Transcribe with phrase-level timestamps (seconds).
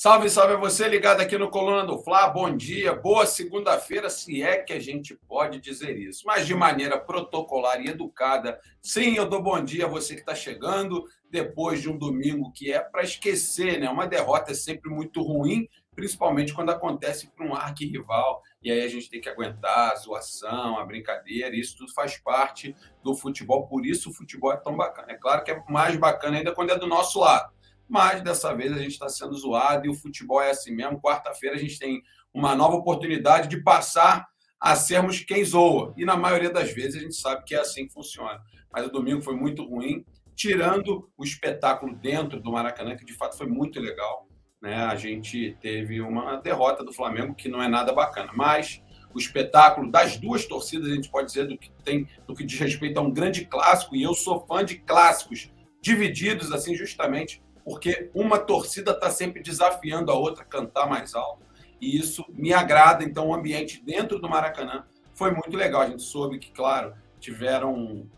[0.00, 2.28] Salve, salve a você ligado aqui no Coluna do Fla.
[2.28, 6.22] Bom dia, boa segunda-feira, se é que a gente pode dizer isso.
[6.24, 8.60] Mas de maneira protocolar e educada.
[8.80, 12.72] Sim, eu dou bom dia a você que está chegando depois de um domingo que
[12.72, 13.90] é para esquecer, né?
[13.90, 18.40] Uma derrota é sempre muito ruim, principalmente quando acontece para um arquirrival.
[18.62, 22.72] E aí a gente tem que aguentar a zoação, a brincadeira, isso tudo faz parte
[23.02, 23.66] do futebol.
[23.66, 25.10] Por isso o futebol é tão bacana.
[25.10, 27.57] É claro que é mais bacana ainda quando é do nosso lado
[27.88, 31.00] mas dessa vez a gente está sendo zoado e o futebol é assim mesmo.
[31.00, 34.26] Quarta-feira a gente tem uma nova oportunidade de passar
[34.60, 35.94] a sermos quem zoa.
[35.96, 38.40] E na maioria das vezes a gente sabe que é assim que funciona.
[38.72, 40.04] Mas o domingo foi muito ruim,
[40.34, 44.28] tirando o espetáculo dentro do Maracanã, que de fato foi muito legal.
[44.60, 44.74] Né?
[44.74, 48.82] A gente teve uma derrota do Flamengo que não é nada bacana, mas
[49.14, 52.58] o espetáculo das duas torcidas, a gente pode dizer, do que tem, do que diz
[52.58, 55.50] respeito a um grande clássico, e eu sou fã de clássicos
[55.80, 61.42] divididos, assim, justamente porque uma torcida está sempre desafiando a outra a cantar mais alto.
[61.78, 63.04] E isso me agrada.
[63.04, 65.82] Então, o ambiente dentro do Maracanã foi muito legal.
[65.82, 68.08] A gente soube que, claro, tiveram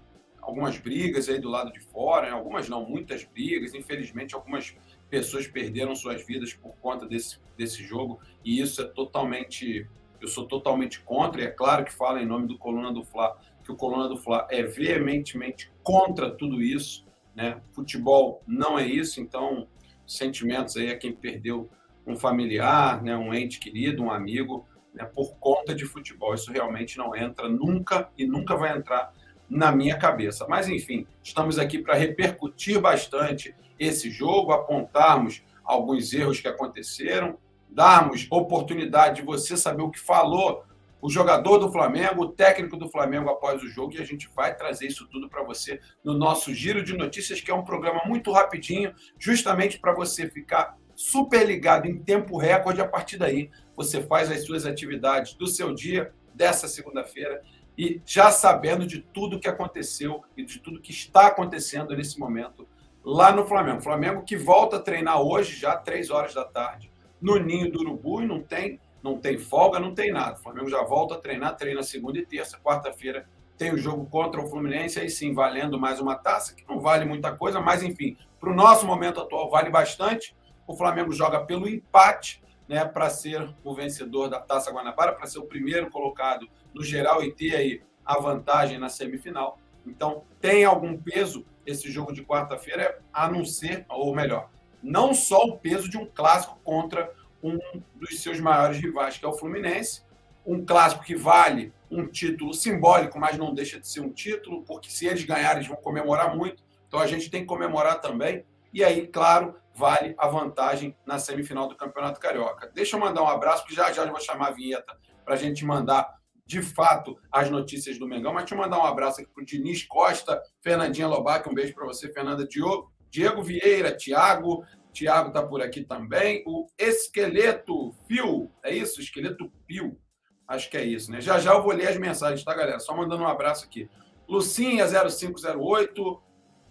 [0.40, 2.32] algumas brigas aí do lado de fora, né?
[2.32, 3.74] algumas não, muitas brigas.
[3.74, 4.76] Infelizmente, algumas
[5.10, 8.20] pessoas perderam suas vidas por conta desse, desse jogo.
[8.44, 9.84] E isso é totalmente.
[10.20, 13.36] Eu sou totalmente contra, e é claro que fala em nome do Coluna do Fla,
[13.64, 17.09] que o Coluna do Fla é veementemente contra tudo isso.
[17.40, 17.58] Né?
[17.72, 19.66] Futebol não é isso, então
[20.06, 21.70] sentimentos aí a quem perdeu
[22.06, 26.34] um familiar, né, um ente querido, um amigo, né, por conta de futebol.
[26.34, 29.14] Isso realmente não entra nunca e nunca vai entrar
[29.48, 30.46] na minha cabeça.
[30.50, 37.38] Mas enfim, estamos aqui para repercutir bastante esse jogo, apontarmos alguns erros que aconteceram,
[37.70, 40.62] darmos oportunidade de você saber o que falou
[41.02, 44.54] o jogador do Flamengo, o técnico do Flamengo após o jogo, e a gente vai
[44.54, 48.30] trazer isso tudo para você no nosso Giro de Notícias, que é um programa muito
[48.32, 52.80] rapidinho, justamente para você ficar super ligado em tempo recorde.
[52.80, 57.42] A partir daí, você faz as suas atividades do seu dia, dessa segunda-feira,
[57.76, 62.68] e já sabendo de tudo que aconteceu e de tudo que está acontecendo nesse momento
[63.02, 63.80] lá no Flamengo.
[63.80, 66.90] Flamengo que volta a treinar hoje, já três horas da tarde,
[67.20, 70.34] no Ninho do Urubu, e não tem não tem folga, não tem nada.
[70.34, 72.58] O Flamengo já volta a treinar, treina segunda e terça.
[72.58, 76.80] Quarta-feira tem o jogo contra o Fluminense, aí sim, valendo mais uma taça, que não
[76.80, 80.34] vale muita coisa, mas enfim, para o nosso momento atual vale bastante.
[80.66, 85.40] O Flamengo joga pelo empate, né, para ser o vencedor da Taça Guanabara, para ser
[85.40, 89.58] o primeiro colocado no geral e ter aí a vantagem na semifinal.
[89.86, 94.48] Então, tem algum peso esse jogo de quarta-feira, a não ser, ou melhor,
[94.82, 97.12] não só o peso de um clássico contra
[97.42, 97.58] um
[97.94, 100.02] dos seus maiores rivais, que é o Fluminense.
[100.46, 104.90] Um clássico que vale um título simbólico, mas não deixa de ser um título, porque
[104.90, 106.62] se eles ganharem, eles vão comemorar muito.
[106.86, 108.44] Então a gente tem que comemorar também.
[108.72, 112.70] E aí, claro, vale a vantagem na semifinal do Campeonato Carioca.
[112.74, 115.64] Deixa eu mandar um abraço, que já já vou chamar a vinheta para a gente
[115.64, 118.32] mandar de fato as notícias do Mengão.
[118.32, 121.86] Mas eu mandar um abraço aqui para o Diniz Costa, Fernandinha Lobac, um beijo para
[121.86, 126.42] você, Fernanda Diogo, Diego Vieira, Tiago, Tiago está por aqui também.
[126.46, 129.00] O Esqueleto Pio, é isso?
[129.00, 129.98] Esqueleto Pio.
[130.46, 131.20] Acho que é isso, né?
[131.20, 132.80] Já já eu vou ler as mensagens, tá, galera?
[132.80, 133.88] Só mandando um abraço aqui.
[134.28, 136.20] Lucinha0508,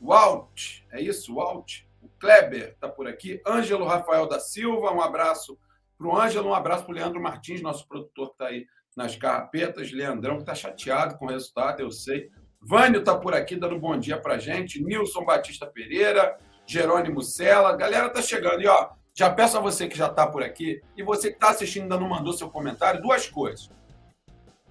[0.01, 1.35] Walt, é isso?
[1.35, 1.81] Walt.
[2.01, 3.41] O Kleber está por aqui.
[3.45, 5.57] Ângelo Rafael da Silva, um abraço
[5.97, 8.65] para o Ângelo, um abraço para o Leandro Martins, nosso produtor que está aí
[8.95, 9.91] nas carrapetas.
[9.91, 12.29] Leandrão, que está chateado com o resultado, eu sei.
[12.61, 14.83] Vânio está por aqui dando bom dia para gente.
[14.83, 16.37] Nilson Batista Pereira,
[16.69, 17.75] Jerônimo Sela.
[17.75, 18.61] Galera tá chegando.
[18.61, 21.49] E ó, já peço a você que já está por aqui e você que está
[21.49, 23.71] assistindo ainda não mandou seu comentário, duas coisas.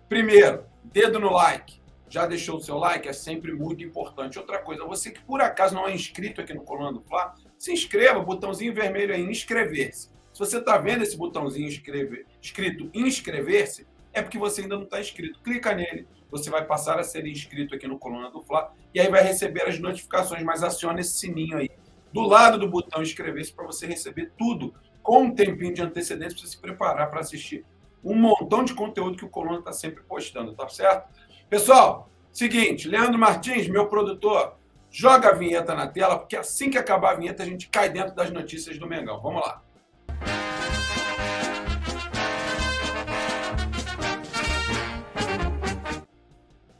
[0.09, 1.83] Primeiro, dedo no like.
[2.09, 3.09] Já deixou o seu like?
[3.09, 4.39] É sempre muito importante.
[4.39, 7.73] Outra coisa, você que por acaso não é inscrito aqui no Coluna do Fla, se
[7.73, 10.09] inscreva, botãozinho vermelho aí, inscrever-se.
[10.33, 15.01] Se você está vendo esse botãozinho inscrever, escrito inscrever-se, é porque você ainda não está
[15.01, 15.41] inscrito.
[15.41, 19.11] Clica nele, você vai passar a ser inscrito aqui no Coluna do Fla e aí
[19.11, 21.69] vai receber as notificações, mas aciona esse sininho aí
[22.13, 26.49] do lado do botão inscrever-se para você receber tudo com um tempinho de antecedência para
[26.49, 27.65] se preparar para assistir
[28.05, 31.09] um montão de conteúdo que o Coluna está sempre postando, tá certo?
[31.49, 34.57] Pessoal, seguinte, Leandro Martins, meu produtor,
[34.91, 38.15] joga a vinheta na tela, porque assim que acabar a vinheta a gente cai dentro
[38.15, 39.21] das notícias do Mengão.
[39.21, 39.63] Vamos lá.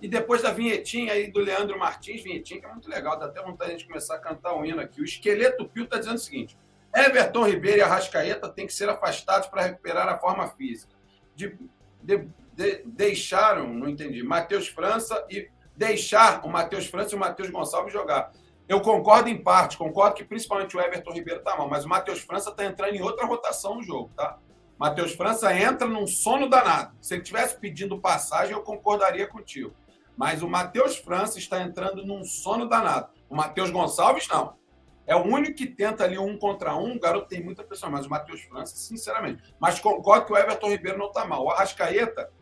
[0.09, 3.43] E depois da vinhetinha aí do Leandro Martins, vinhetinha que é muito legal, dá até
[3.43, 5.03] vontade de começar a cantar um hino aqui.
[5.03, 6.57] O Esqueleto Pio está dizendo o seguinte:
[6.97, 10.95] Everton Ribeiro e Arrascaeta têm que ser afastados para recuperar a forma física.
[11.37, 11.59] De,
[12.03, 17.51] de, de, deixaram, não entendi, Matheus França e deixar o Matheus França e o Matheus
[17.51, 18.33] Gonçalves jogar.
[18.67, 22.21] Eu concordo em parte, concordo que principalmente o Everton Ribeiro tá mal, mas o Matheus
[22.21, 24.39] França tá entrando em outra rotação no jogo, tá?
[24.79, 26.97] Matheus França entra num sono danado.
[26.99, 29.75] Se ele tivesse pedindo passagem, eu concordaria contigo.
[30.19, 33.09] Mas o Matheus França está entrando num sono danado.
[33.31, 34.59] O Matheus Gonçalves, não.
[35.07, 36.97] É o único que tenta ali um contra um.
[36.97, 39.55] O garoto tem muita pressão, mas o Matheus França, sinceramente.
[39.61, 41.45] Mas concordo que o Everton Ribeiro não está mal.
[41.45, 42.33] O Arrascaeta,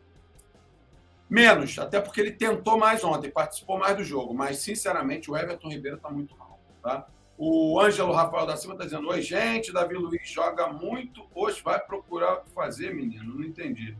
[1.29, 4.33] menos, até porque ele tentou mais ontem, participou mais do jogo.
[4.33, 6.59] Mas, sinceramente, o Everton Ribeiro está muito mal.
[6.81, 7.07] Tá?
[7.37, 11.27] O Ângelo Rafael da Silva está dizendo: Oi, gente, Davi Luiz joga muito.
[11.35, 13.35] Hoje vai procurar fazer, menino.
[13.35, 13.95] Não entendi.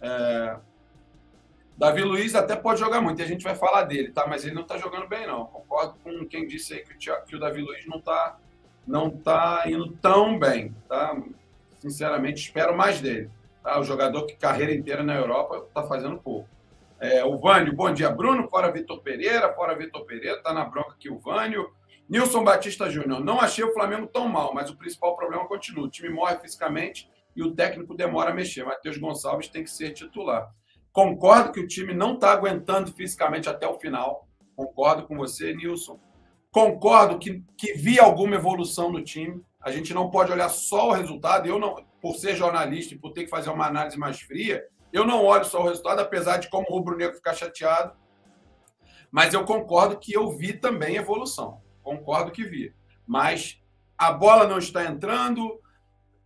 [0.00, 0.56] É...
[1.78, 4.26] Davi Luiz até pode jogar muito, e a gente vai falar dele, tá?
[4.26, 5.46] Mas ele não está jogando bem, não.
[5.46, 8.36] Concordo com quem disse aí que o, que o Davi Luiz não está
[8.84, 11.16] não tá indo tão bem, tá?
[11.78, 13.30] Sinceramente, espero mais dele.
[13.62, 13.78] Tá?
[13.78, 16.48] O jogador que carreira inteira na Europa está fazendo pouco.
[16.98, 18.48] É, o Vânio, bom dia, Bruno.
[18.48, 21.70] Fora Vitor Pereira, fora Vitor Pereira, tá na bronca aqui o Vânio.
[22.08, 25.84] Nilson Batista Júnior, não achei o Flamengo tão mal, mas o principal problema continua.
[25.84, 28.64] O time morre fisicamente e o técnico demora a mexer.
[28.64, 30.52] Matheus Gonçalves tem que ser titular.
[30.92, 34.26] Concordo que o time não está aguentando fisicamente até o final.
[34.56, 36.00] Concordo com você, Nilson.
[36.50, 39.40] Concordo que, que vi alguma evolução no time.
[39.60, 41.46] A gente não pode olhar só o resultado.
[41.46, 45.04] Eu não, por ser jornalista e por ter que fazer uma análise mais fria, eu
[45.04, 47.92] não olho só o resultado, apesar de como o rubro-negro ficar chateado.
[49.10, 51.60] Mas eu concordo que eu vi também evolução.
[51.82, 52.74] Concordo que vi.
[53.06, 53.60] Mas
[53.96, 55.60] a bola não está entrando,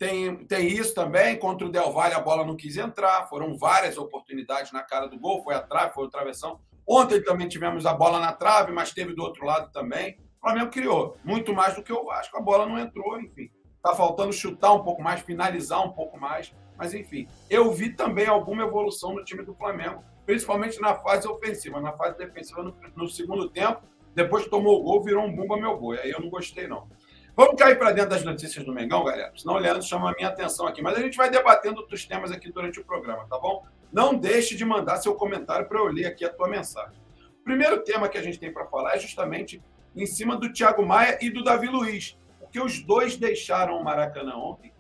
[0.03, 1.39] tem, tem isso também.
[1.39, 3.29] Contra o Del Valle, a bola não quis entrar.
[3.29, 5.45] Foram várias oportunidades na cara do gol.
[5.45, 6.59] Foi a trave, foi o travessão.
[6.85, 10.19] Ontem também tivemos a bola na trave, mas teve do outro lado também.
[10.39, 12.37] O Flamengo criou muito mais do que o Vasco.
[12.37, 13.49] A bola não entrou, enfim.
[13.77, 16.53] Está faltando chutar um pouco mais, finalizar um pouco mais.
[16.77, 21.81] Mas, enfim, eu vi também alguma evolução no time do Flamengo, principalmente na fase ofensiva.
[21.81, 23.83] Na fase defensiva, no, no segundo tempo,
[24.17, 25.93] depois que tomou o gol, virou um bumba meu gol.
[25.93, 26.89] Aí eu não gostei, não.
[27.35, 29.33] Vamos cair para dentro das notícias do Mengão, galera?
[29.35, 30.83] Senão o Leandro chama a minha atenção aqui.
[30.83, 33.65] Mas a gente vai debatendo outros temas aqui durante o programa, tá bom?
[33.91, 37.01] Não deixe de mandar seu comentário para eu ler aqui a tua mensagem.
[37.41, 39.63] O primeiro tema que a gente tem para falar é justamente
[39.97, 44.37] em cima do Thiago Maia e do Davi Luiz, porque os dois deixaram o Maracanã
[44.37, 44.71] ontem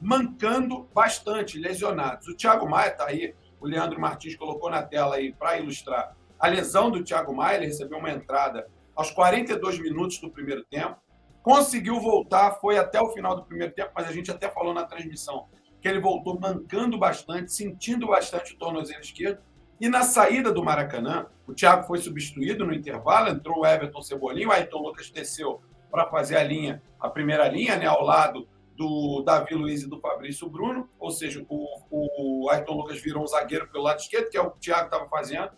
[0.00, 2.26] mancando bastante, lesionados.
[2.26, 6.48] O Thiago Maia está aí, o Leandro Martins colocou na tela aí para ilustrar a
[6.48, 8.66] lesão do Thiago Maia, ele recebeu uma entrada
[8.96, 10.96] aos 42 minutos do primeiro tempo
[11.42, 14.84] Conseguiu voltar, foi até o final do primeiro tempo, mas a gente até falou na
[14.84, 15.46] transmissão
[15.80, 19.40] que ele voltou mancando bastante, sentindo bastante o tornozelo esquerdo.
[19.80, 24.48] E na saída do Maracanã, o Thiago foi substituído no intervalo, entrou o Everton Cebolinha,
[24.48, 28.46] o Ayrton Lucas desceu para fazer a linha, a primeira linha, né, ao lado
[28.76, 33.26] do Davi Luiz e do Fabrício Bruno, ou seja, o, o Ayrton Lucas virou um
[33.26, 35.50] zagueiro pelo lado esquerdo, que é o que o Thiago estava fazendo,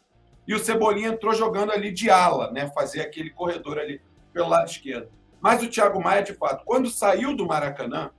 [0.47, 4.01] e o Cebolinha entrou jogando ali de ala, né, fazer aquele corredor ali
[4.33, 5.11] pelo lado esquerdo.
[5.43, 8.13] Mas o Thiago Maia, de fato, quando saiu do Maracanã,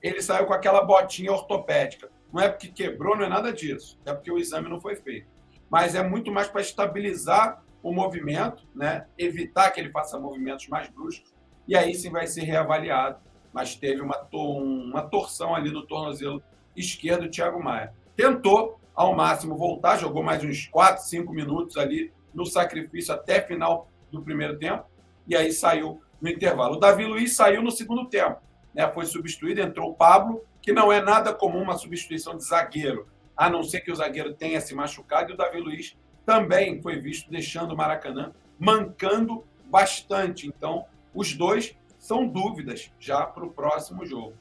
[0.00, 2.08] ele saiu com aquela botinha ortopédica.
[2.32, 3.98] Não é porque quebrou, não é nada disso.
[4.06, 5.26] É porque o exame não foi feito.
[5.68, 9.06] Mas é muito mais para estabilizar o movimento, né?
[9.18, 11.34] evitar que ele faça movimentos mais bruscos,
[11.66, 13.20] e aí sim vai ser reavaliado.
[13.52, 16.40] Mas teve uma, uma torção ali no tornozelo
[16.76, 17.92] esquerdo do Thiago Maia.
[18.14, 23.88] Tentou ao máximo voltar, jogou mais uns 4, 5 minutos ali no sacrifício até final
[24.12, 24.84] do primeiro tempo,
[25.26, 26.76] e aí saiu no intervalo.
[26.76, 28.40] O Davi Luiz saiu no segundo tempo,
[28.72, 28.88] né?
[28.92, 33.50] foi substituído, entrou o Pablo, que não é nada comum uma substituição de zagueiro, a
[33.50, 37.28] não ser que o zagueiro tenha se machucado, e o Davi Luiz também foi visto
[37.28, 40.46] deixando o Maracanã mancando bastante.
[40.46, 44.34] Então, os dois são dúvidas já para o próximo jogo,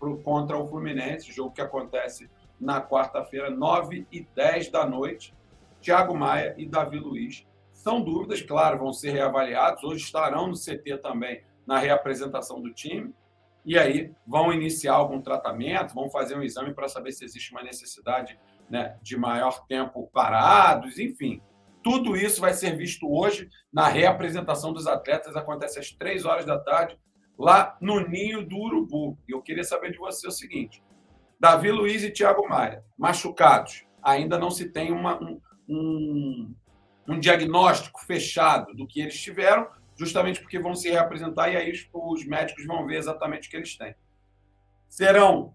[0.00, 2.28] pro, contra o Fluminense, jogo que acontece
[2.60, 5.32] na quarta-feira, 9 e 10 da noite.
[5.80, 7.46] Thiago Maia e Davi Luiz
[7.88, 9.82] são dúvidas, claro, vão ser reavaliados.
[9.82, 13.14] Hoje estarão no CT também na reapresentação do time.
[13.64, 17.62] E aí vão iniciar algum tratamento, vão fazer um exame para saber se existe uma
[17.62, 21.40] necessidade né, de maior tempo parados, enfim.
[21.82, 25.34] Tudo isso vai ser visto hoje na reapresentação dos atletas.
[25.34, 26.98] Acontece às três horas da tarde,
[27.38, 29.16] lá no Ninho do Urubu.
[29.26, 30.82] E eu queria saber de você o seguinte:
[31.40, 33.86] Davi Luiz e Thiago Maia, machucados.
[34.02, 36.54] Ainda não se tem uma, um, um,
[37.08, 41.88] um diagnóstico fechado do que eles tiveram, justamente porque vão se reapresentar e aí os,
[41.92, 43.94] os médicos vão ver exatamente o que eles têm.
[44.88, 45.54] Serão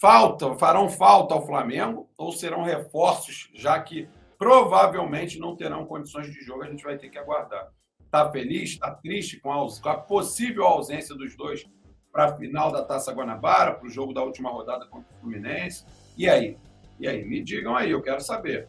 [0.00, 6.40] falta, farão falta ao Flamengo ou serão reforços, já que provavelmente não terão condições de
[6.42, 7.70] jogo, a gente vai ter que aguardar.
[8.04, 11.64] Está feliz, está triste com a, com a, possível ausência dos dois
[12.10, 15.84] para a final da Taça Guanabara, para o jogo da última rodada contra o Fluminense.
[16.16, 16.56] E aí?
[16.98, 17.24] E aí?
[17.24, 18.68] Me digam aí, eu quero saber.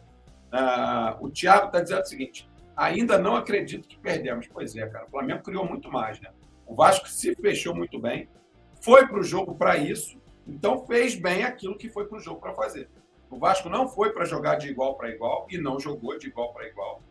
[0.52, 4.48] Uh, o Thiago está dizendo o seguinte: Ainda não acredito que perdemos.
[4.48, 5.06] Pois é, cara.
[5.06, 6.30] O Flamengo criou muito mais, né?
[6.66, 8.28] O Vasco se fechou muito bem,
[8.80, 12.40] foi para o jogo para isso, então fez bem aquilo que foi para o jogo
[12.40, 12.88] para fazer.
[13.30, 16.52] O Vasco não foi para jogar de igual para igual e não jogou de igual
[16.52, 17.02] para igual,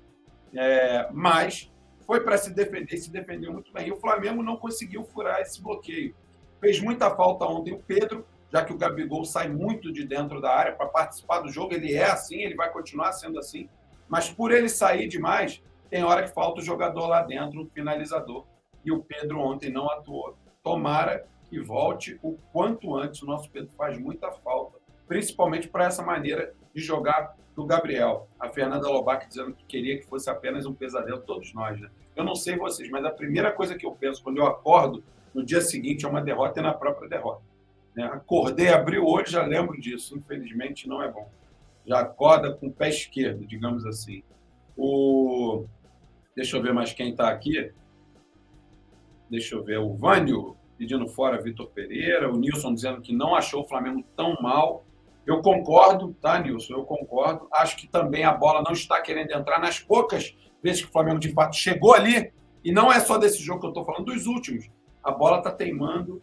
[0.55, 1.71] é, mas
[2.07, 3.87] foi para se defender e se defendeu muito bem.
[3.87, 6.15] E o Flamengo não conseguiu furar esse bloqueio.
[6.59, 10.53] Fez muita falta ontem o Pedro, já que o Gabigol sai muito de dentro da
[10.53, 11.73] área para participar do jogo.
[11.73, 13.69] Ele é assim, ele vai continuar sendo assim.
[14.09, 18.45] Mas por ele sair demais, tem hora que falta o jogador lá dentro, o finalizador.
[18.83, 20.37] E o Pedro ontem não atuou.
[20.63, 23.21] Tomara que volte o quanto antes.
[23.21, 24.77] O nosso Pedro faz muita falta,
[25.07, 28.27] principalmente para essa maneira de jogar do Gabriel.
[28.39, 31.89] A Fernanda Lobac dizendo que queria que fosse apenas um pesadelo, todos nós, né?
[32.15, 35.03] Eu não sei vocês, mas a primeira coisa que eu penso quando eu acordo
[35.33, 37.50] no dia seguinte é uma derrota e na própria derrota.
[37.95, 38.05] Né?
[38.05, 40.17] Acordei, abri o olho, já lembro disso.
[40.17, 41.29] Infelizmente, não é bom.
[41.85, 44.23] Já acorda com o pé esquerdo, digamos assim.
[44.77, 45.65] O...
[46.35, 47.71] Deixa eu ver mais quem está aqui.
[49.29, 49.79] Deixa eu ver.
[49.79, 52.31] O Vânio pedindo fora Vitor Pereira.
[52.31, 54.85] O Nilson dizendo que não achou o Flamengo tão mal.
[55.25, 56.73] Eu concordo, tá, Nilson?
[56.73, 57.47] Eu concordo.
[57.53, 61.19] Acho que também a bola não está querendo entrar nas poucas vezes que o Flamengo
[61.19, 62.31] de fato chegou ali.
[62.63, 64.69] E não é só desse jogo que eu estou falando, dos últimos.
[65.03, 66.21] A bola está teimando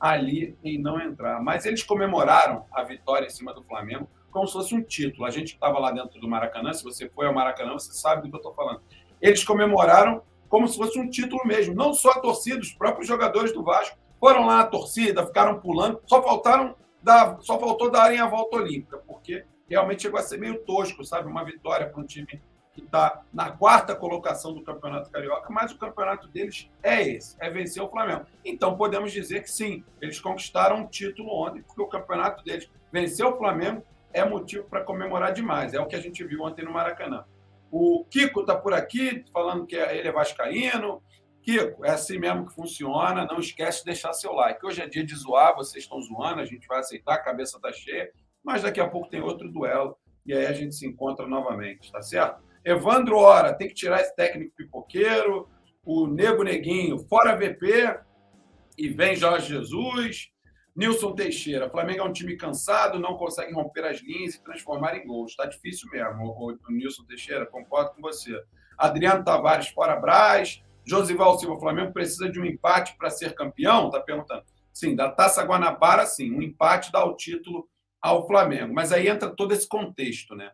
[0.00, 1.42] ali em não entrar.
[1.42, 5.24] Mas eles comemoraram a vitória em cima do Flamengo como se fosse um título.
[5.24, 8.28] A gente estava lá dentro do Maracanã, se você foi ao Maracanã, você sabe do
[8.28, 8.82] que eu estou falando.
[9.20, 11.74] Eles comemoraram como se fosse um título mesmo.
[11.74, 16.00] Não só a torcida, os próprios jogadores do Vasco foram lá na torcida, ficaram pulando,
[16.06, 20.58] só faltaram dar, só faltou darem a volta olímpica, porque realmente chegou a ser meio
[20.64, 21.28] tosco, sabe?
[21.28, 22.40] Uma vitória para um time
[22.78, 27.50] que está na quarta colocação do Campeonato Carioca, mas o campeonato deles é esse, é
[27.50, 28.24] vencer o Flamengo.
[28.44, 33.30] Então podemos dizer que sim, eles conquistaram um título ontem, porque o campeonato deles venceu
[33.30, 33.82] o Flamengo
[34.12, 35.74] é motivo para comemorar demais.
[35.74, 37.24] É o que a gente viu ontem no Maracanã.
[37.70, 41.02] O Kiko está por aqui falando que ele é vascaíno.
[41.42, 43.26] Kiko, é assim mesmo que funciona.
[43.26, 44.64] Não esquece de deixar seu like.
[44.64, 47.70] Hoje é dia de zoar, vocês estão zoando, a gente vai aceitar, a cabeça está
[47.72, 48.10] cheia.
[48.42, 52.00] Mas daqui a pouco tem outro duelo e aí a gente se encontra novamente, tá
[52.00, 52.47] certo?
[52.64, 55.48] Evandro Ora, tem que tirar esse técnico pipoqueiro,
[55.84, 57.98] o Nego Neguinho, fora VP,
[58.76, 60.30] e vem Jorge Jesus.
[60.76, 65.04] Nilson Teixeira, Flamengo é um time cansado, não consegue romper as linhas e transformar em
[65.04, 65.32] gols.
[65.32, 68.40] Está difícil mesmo, o, o, Nilson Teixeira, concordo com você.
[68.76, 70.62] Adriano Tavares, fora Braz.
[70.86, 73.86] Josival Silva, Flamengo precisa de um empate para ser campeão?
[73.86, 74.44] Está perguntando.
[74.72, 76.32] Sim, da Taça Guanabara, sim.
[76.32, 77.68] Um empate dá o título
[78.00, 78.72] ao Flamengo.
[78.72, 80.52] Mas aí entra todo esse contexto, né?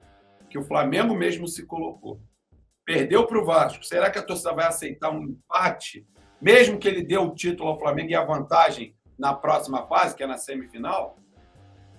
[0.54, 2.20] Que o Flamengo mesmo se colocou.
[2.84, 3.84] Perdeu para o Vasco.
[3.84, 6.06] Será que a torcida vai aceitar um empate?
[6.40, 10.22] Mesmo que ele dê o título ao Flamengo e a vantagem na próxima fase, que
[10.22, 11.18] é na semifinal,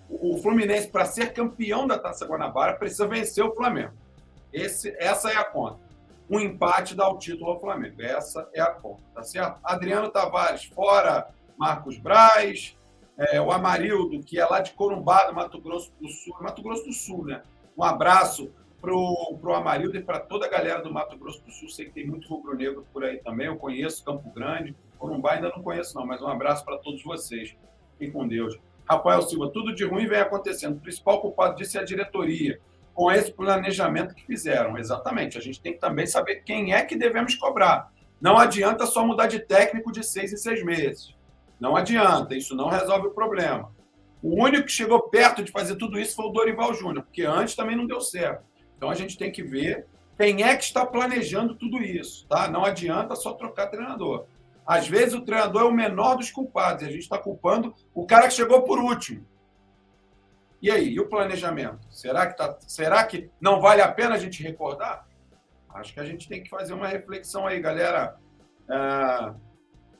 [0.10, 3.92] o Fluminense, para ser campeão da Taça Guanabara, precisa vencer o Flamengo.
[4.54, 5.82] Esse, essa é a conta.
[6.30, 8.02] Um empate dá o título ao Flamengo.
[8.02, 9.60] Essa é a conta, tá certo?
[9.66, 12.78] Adriano Tavares, fora Marcos Braz,
[13.18, 16.38] é, o Amarildo, que é lá de Corumbá, do Mato Grosso do Sul.
[16.40, 17.42] Mato Grosso do Sul, né?
[17.78, 18.52] Um abraço
[18.82, 21.70] pro, pro Amarildo e para toda a galera do Mato Grosso do Sul.
[21.70, 23.48] Sei que tem muito rubro-negro por aí também.
[23.48, 24.76] Eu conheço Campo Grande.
[24.98, 27.56] Corumbá ainda não conheço, não, mas um abraço para todos vocês.
[27.98, 28.58] Fiquem com Deus.
[28.88, 30.78] Rafael Silva, tudo de ruim vem acontecendo.
[30.78, 32.60] O principal culpado disso é a diretoria,
[32.94, 34.78] com esse planejamento que fizeram.
[34.78, 35.38] Exatamente.
[35.38, 37.92] A gente tem que também saber quem é que devemos cobrar.
[38.22, 41.16] Não adianta só mudar de técnico de seis em seis meses.
[41.60, 43.72] Não adianta, isso não resolve o problema.
[44.26, 47.56] O único que chegou perto de fazer tudo isso foi o Dorival Júnior, porque antes
[47.56, 48.44] também não deu certo.
[48.76, 49.86] Então a gente tem que ver
[50.18, 52.48] quem é que está planejando tudo isso, tá?
[52.48, 54.26] Não adianta só trocar treinador.
[54.66, 58.04] Às vezes o treinador é o menor dos culpados e a gente está culpando o
[58.04, 59.24] cara que chegou por último.
[60.60, 61.86] E aí, e o planejamento?
[61.92, 65.08] Será que, tá, será que não vale a pena a gente recordar?
[65.72, 68.16] Acho que a gente tem que fazer uma reflexão aí, galera.
[68.68, 69.34] É,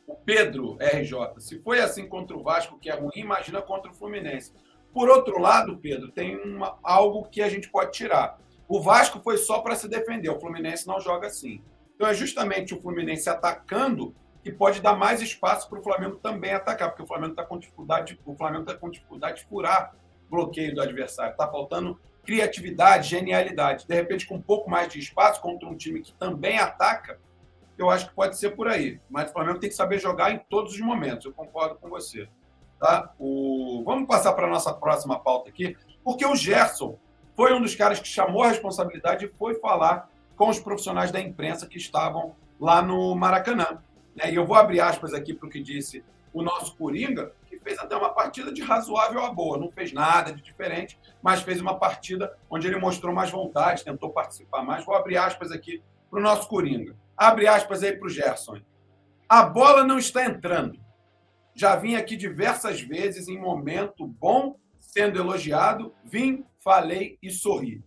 [0.08, 3.94] o Pedro RJ, se foi assim contra o Vasco, que é ruim, imagina contra o
[3.94, 4.54] Fluminense.
[4.94, 8.40] Por outro lado, Pedro, tem uma, algo que a gente pode tirar.
[8.68, 11.62] O Vasco foi só para se defender, o Fluminense não joga assim.
[11.96, 16.52] Então é justamente o Fluminense atacando que pode dar mais espaço para o Flamengo também
[16.52, 19.96] atacar, porque o Flamengo está com dificuldade, o Flamengo está com dificuldade de furar
[20.30, 21.32] bloqueio do adversário.
[21.32, 23.88] Está faltando criatividade, genialidade.
[23.88, 27.20] De repente, com um pouco mais de espaço contra um time que também ataca,
[27.78, 29.00] eu acho que pode ser por aí.
[29.10, 31.26] Mas o Flamengo tem que saber jogar em todos os momentos.
[31.26, 32.28] Eu concordo com você.
[32.80, 33.14] Tá?
[33.20, 33.84] O...
[33.86, 36.98] Vamos passar para a nossa próxima pauta aqui, porque o Gerson
[37.36, 41.20] foi um dos caras que chamou a responsabilidade e foi falar com os profissionais da
[41.20, 43.82] imprensa que estavam lá no Maracanã.
[44.16, 44.32] Né?
[44.32, 46.04] E eu vou abrir aspas aqui para o que disse
[46.34, 49.58] o nosso Coringa, que fez até uma partida de razoável a boa.
[49.58, 54.10] Não fez nada de diferente, mas fez uma partida onde ele mostrou mais vontade, tentou
[54.10, 54.86] participar mais.
[54.86, 56.96] Vou abrir aspas aqui para o nosso Coringa.
[57.18, 58.60] Abre aspas aí para o Gerson.
[59.28, 60.80] A bola não está entrando.
[61.54, 67.84] Já vim aqui diversas vezes em momento bom, sendo elogiado, vim, falei e sorri.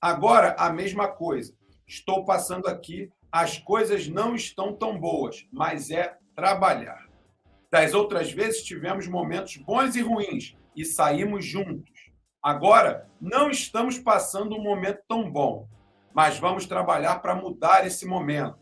[0.00, 1.54] Agora a mesma coisa.
[1.86, 7.06] Estou passando aqui, as coisas não estão tão boas, mas é trabalhar.
[7.70, 12.10] Das outras vezes tivemos momentos bons e ruins e saímos juntos.
[12.42, 15.68] Agora não estamos passando um momento tão bom,
[16.14, 18.61] mas vamos trabalhar para mudar esse momento.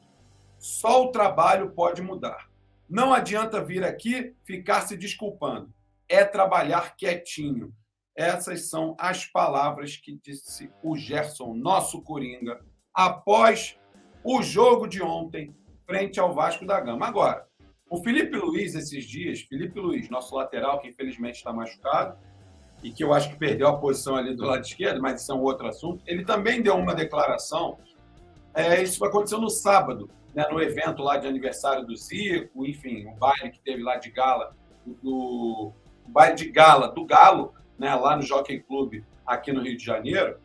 [0.60, 2.50] Só o trabalho pode mudar.
[2.86, 5.72] Não adianta vir aqui ficar se desculpando.
[6.06, 7.74] É trabalhar quietinho.
[8.14, 12.60] Essas são as palavras que disse o Gerson, nosso Coringa,
[12.92, 13.78] após
[14.22, 17.06] o jogo de ontem, frente ao Vasco da Gama.
[17.06, 17.48] Agora,
[17.88, 22.18] o Felipe Luiz, esses dias, Felipe Luiz, nosso lateral, que infelizmente está machucado,
[22.82, 25.34] e que eu acho que perdeu a posição ali do lado esquerdo, mas isso é
[25.34, 27.78] um outro assunto, ele também deu uma declaração.
[28.52, 33.12] É, isso aconteceu no sábado, né, no evento lá de aniversário do Zico, enfim, o
[33.12, 34.54] baile que teve lá de gala,
[35.02, 35.72] do
[36.06, 39.84] o baile de gala do Galo, né, lá no Jockey Club aqui no Rio de
[39.84, 40.38] Janeiro.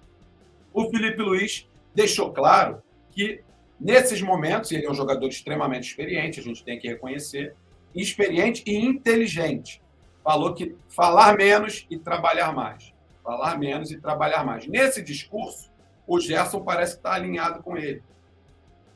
[0.74, 3.42] O Felipe Luiz deixou claro que
[3.80, 7.56] nesses momentos, ele é um jogador extremamente experiente, a gente tem que reconhecer,
[7.96, 9.82] experiente e inteligente
[10.26, 12.92] falou que falar menos e trabalhar mais.
[13.24, 14.66] Falar menos e trabalhar mais.
[14.66, 15.72] Nesse discurso,
[16.08, 18.02] o Gerson parece estar alinhado com ele.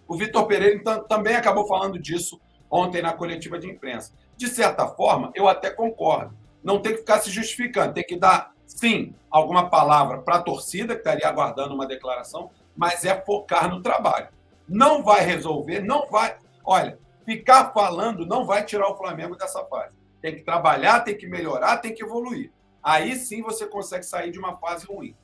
[0.09, 4.11] O Vitor Pereira também acabou falando disso ontem na coletiva de imprensa.
[4.35, 6.35] De certa forma, eu até concordo.
[6.63, 10.95] Não tem que ficar se justificando, tem que dar, sim, alguma palavra para a torcida,
[10.95, 14.29] que estaria aguardando uma declaração, mas é focar no trabalho.
[14.67, 16.37] Não vai resolver, não vai.
[16.65, 19.93] Olha, ficar falando não vai tirar o Flamengo dessa fase.
[20.23, 22.51] Tem que trabalhar, tem que melhorar, tem que evoluir.
[22.81, 25.15] Aí sim você consegue sair de uma fase ruim.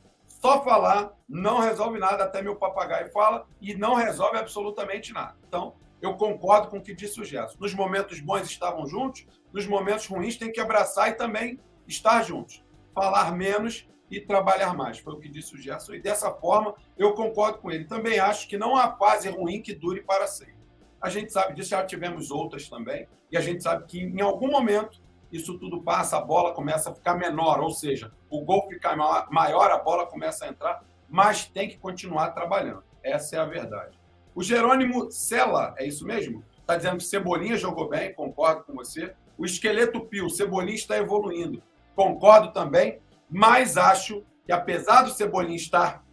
[0.46, 5.36] Só falar não resolve nada, até meu papagaio fala, e não resolve absolutamente nada.
[5.48, 7.58] Então, eu concordo com o que disse o Gerson.
[7.60, 12.64] Nos momentos bons estavam juntos, nos momentos ruins tem que abraçar e também estar juntos.
[12.94, 15.96] Falar menos e trabalhar mais, foi o que disse o Gerson.
[15.96, 17.86] E dessa forma, eu concordo com ele.
[17.86, 20.60] Também acho que não há fase ruim que dure para sempre.
[21.02, 24.52] A gente sabe disso, já tivemos outras também, e a gente sabe que em algum
[24.52, 25.02] momento
[25.36, 29.72] isso tudo passa, a bola começa a ficar menor, ou seja, o gol fica maior,
[29.72, 32.84] a bola começa a entrar, mas tem que continuar trabalhando.
[33.04, 34.00] Essa é a verdade.
[34.34, 36.44] O Jerônimo Sela, é isso mesmo?
[36.60, 39.14] Está dizendo que Cebolinha jogou bem, concordo com você.
[39.38, 41.62] O esqueleto Pio, Cebolinha está evoluindo,
[41.96, 46.04] concordo também, mas acho que apesar do Cebolinha estar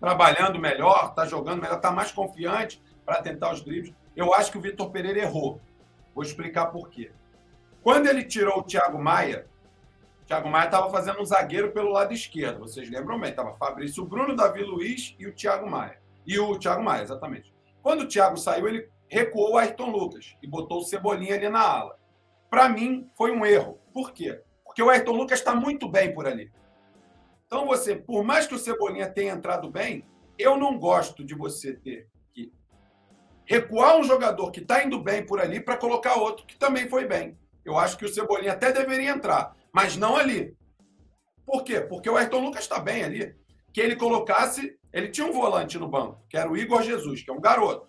[0.00, 4.58] trabalhando melhor, está jogando melhor, está mais confiante para tentar os dribles, eu acho que
[4.58, 5.60] o Vitor Pereira errou.
[6.14, 7.10] Vou explicar por quê.
[7.82, 9.46] Quando ele tirou o Thiago Maia,
[10.22, 12.60] o Thiago Maia estava fazendo um zagueiro pelo lado esquerdo.
[12.60, 13.30] Vocês lembram bem?
[13.30, 16.00] Estava Fabrício Bruno, Davi Luiz e o Thiago Maia.
[16.26, 17.52] E o Thiago Maia, exatamente.
[17.82, 21.60] Quando o Thiago saiu, ele recuou o Ayrton Lucas e botou o Cebolinha ali na
[21.60, 21.98] ala.
[22.48, 23.80] Para mim, foi um erro.
[23.92, 24.40] Por quê?
[24.64, 26.52] Porque o Ayrton Lucas está muito bem por ali.
[27.46, 30.06] Então, você, por mais que o Cebolinha tenha entrado bem,
[30.38, 32.12] eu não gosto de você ter
[33.44, 37.06] recuar um jogador que está indo bem por ali para colocar outro que também foi
[37.06, 37.36] bem.
[37.64, 40.56] Eu acho que o Cebolinha até deveria entrar, mas não ali.
[41.46, 41.80] Por quê?
[41.80, 43.34] Porque o Ayrton Lucas está bem ali.
[43.72, 47.30] Que ele colocasse, ele tinha um volante no banco, que era o Igor Jesus, que
[47.30, 47.88] é um garoto.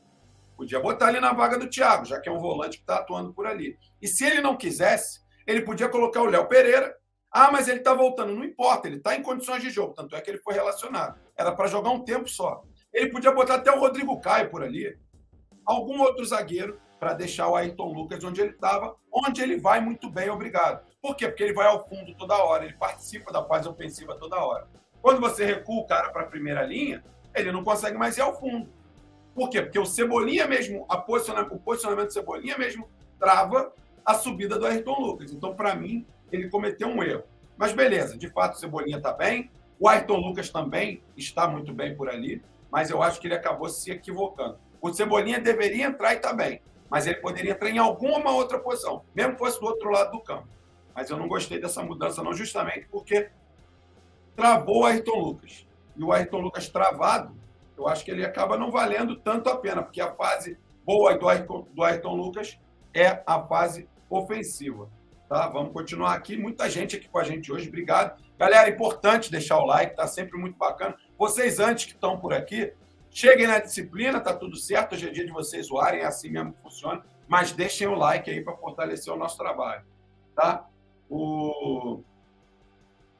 [0.56, 3.34] Podia botar ali na vaga do Thiago, já que é um volante que está atuando
[3.34, 3.78] por ali.
[4.02, 6.96] E se ele não quisesse, ele podia colocar o Léo Pereira.
[7.32, 8.34] Ah, mas ele está voltando.
[8.34, 9.94] Não importa, ele está em condições de jogo.
[9.94, 11.20] Tanto é que ele foi relacionado.
[11.36, 12.64] Era para jogar um tempo só.
[12.94, 14.98] Ele podia botar até o Rodrigo Caio por ali
[15.66, 20.10] algum outro zagueiro para deixar o Ayrton Lucas onde ele estava, onde ele vai muito
[20.10, 20.86] bem, obrigado.
[21.02, 21.28] Por quê?
[21.28, 24.70] Porque ele vai ao fundo toda hora, ele participa da fase ofensiva toda hora.
[25.02, 27.04] Quando você recua o cara para a primeira linha,
[27.36, 28.72] ele não consegue mais ir ao fundo.
[29.36, 29.62] Por quê?
[29.62, 32.88] Porque o Cebolinha mesmo, posicionamento, o posicionamento do Cebolinha mesmo
[33.20, 33.74] trava
[34.06, 35.34] a subida do Ayrton Lucas.
[35.34, 37.24] Então, para mim, ele cometeu um erro.
[37.58, 41.98] Mas beleza, de fato o Cebolinha está bem, o Ayrton Lucas também está muito bem
[41.98, 44.58] por ali, mas eu acho que ele acabou se equivocando.
[44.82, 46.62] O Cebolinha deveria entrar e está bem,
[46.94, 50.20] mas ele poderia entrar em alguma outra posição, mesmo que fosse do outro lado do
[50.20, 50.48] campo.
[50.94, 53.32] Mas eu não gostei dessa mudança, não, justamente porque
[54.36, 55.66] travou o Ayrton Lucas.
[55.98, 57.36] E o Ayrton Lucas travado,
[57.76, 61.28] eu acho que ele acaba não valendo tanto a pena, porque a fase boa do
[61.28, 62.60] Ayrton, do Ayrton Lucas
[62.94, 64.88] é a fase ofensiva.
[65.28, 65.48] Tá?
[65.48, 66.38] Vamos continuar aqui.
[66.38, 67.70] Muita gente aqui com a gente hoje.
[67.70, 68.22] Obrigado.
[68.38, 70.96] Galera, é importante deixar o like, tá sempre muito bacana.
[71.18, 72.72] Vocês antes que estão por aqui,
[73.14, 74.96] Cheguem na disciplina, tá tudo certo.
[74.96, 77.06] Hoje é dia de vocês zoarem, é assim mesmo que funciona.
[77.28, 79.84] Mas deixem o like aí para fortalecer o nosso trabalho,
[80.36, 80.68] tá?
[81.10, 82.02] O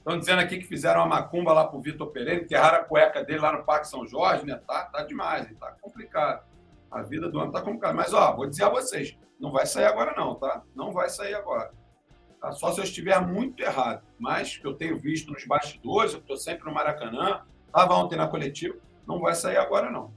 [0.04, 3.24] Estão dizendo aqui que fizeram uma macumba lá para o Vitor Pereira, enterraram a cueca
[3.24, 4.60] dele lá no Parque São Jorge, né?
[4.68, 6.44] Tá, tá demais, tá complicado.
[6.92, 7.94] A vida do ano tá complicada.
[7.94, 10.62] Mas, ó, vou dizer a vocês, não vai sair agora não, tá?
[10.76, 11.72] Não vai sair agora.
[12.42, 12.52] Tá?
[12.52, 14.04] Só se eu estiver muito errado.
[14.20, 18.28] Mas que eu tenho visto nos bastidores, eu estou sempre no Maracanã, estava ontem na
[18.28, 18.76] coletiva,
[19.08, 20.12] não vai sair agora não.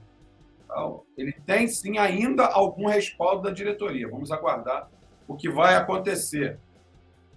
[0.67, 0.89] Tá?
[1.17, 4.09] Ele tem sim ainda algum respaldo da diretoria.
[4.09, 4.89] Vamos aguardar
[5.27, 6.59] o que vai acontecer.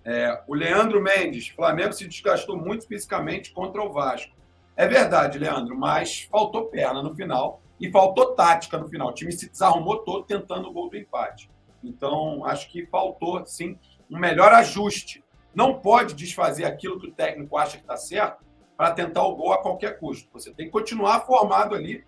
[0.05, 4.35] É, o Leandro Mendes, Flamengo se desgastou muito fisicamente contra o Vasco.
[4.77, 9.09] É verdade, Leandro, mas faltou perna no final e faltou tática no final.
[9.09, 11.51] O time se desarrumou todo tentando o gol do empate.
[11.83, 13.79] Então, acho que faltou, sim,
[14.11, 15.23] um melhor ajuste.
[15.55, 18.45] Não pode desfazer aquilo que o técnico acha que está certo
[18.81, 20.27] para tentar o gol a qualquer custo.
[20.33, 22.03] Você tem que continuar formado ali,